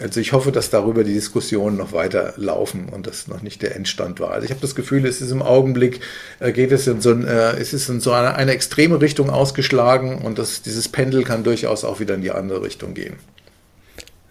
Also 0.00 0.18
ich 0.18 0.32
hoffe, 0.32 0.50
dass 0.50 0.70
darüber 0.70 1.04
die 1.04 1.12
Diskussionen 1.12 1.76
noch 1.76 1.92
weiter 1.92 2.32
laufen 2.36 2.88
und 2.88 3.06
das 3.06 3.28
noch 3.28 3.42
nicht 3.42 3.60
der 3.60 3.76
Endstand 3.76 4.18
war. 4.18 4.30
Also 4.30 4.46
ich 4.46 4.50
habe 4.50 4.60
das 4.60 4.74
Gefühl, 4.74 5.04
es 5.06 5.20
ist 5.20 5.30
im 5.30 5.42
Augenblick, 5.42 6.00
äh, 6.40 6.52
geht 6.52 6.72
es 6.72 6.86
in 6.86 7.02
so, 7.02 7.10
ein, 7.10 7.26
äh, 7.26 7.52
es 7.58 7.74
ist 7.74 7.90
in 7.90 8.00
so 8.00 8.12
eine, 8.12 8.34
eine 8.34 8.52
extreme 8.52 9.00
Richtung 9.02 9.28
ausgeschlagen 9.28 10.22
und 10.22 10.38
das, 10.38 10.62
dieses 10.62 10.88
Pendel 10.88 11.22
kann 11.22 11.44
durchaus 11.44 11.84
auch 11.84 12.00
wieder 12.00 12.14
in 12.14 12.22
die 12.22 12.30
andere 12.30 12.62
Richtung 12.62 12.94
gehen. 12.94 13.16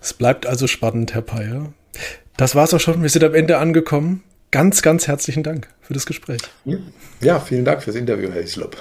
Es 0.02 0.14
bleibt 0.14 0.47
also 0.47 0.66
spannend, 0.66 1.14
Herr 1.14 1.22
Peyer. 1.22 1.72
Das 2.36 2.56
war's 2.56 2.74
auch 2.74 2.80
schon. 2.80 3.04
Wir 3.04 3.10
sind 3.10 3.24
am 3.24 3.36
Ende 3.36 3.60
angekommen. 3.60 4.24
Ganz, 4.52 4.82
ganz 4.82 5.08
herzlichen 5.08 5.43
Dank 5.43 5.68
für 5.82 5.93
das 5.93 6.06
Gespräch. 6.08 6.41
Ja, 7.22 7.39
vielen 7.39 7.66
Dank 7.66 7.84
fürs 7.84 7.95
Interview, 7.95 8.32
Herr 8.32 8.41
Islop. 8.41 8.78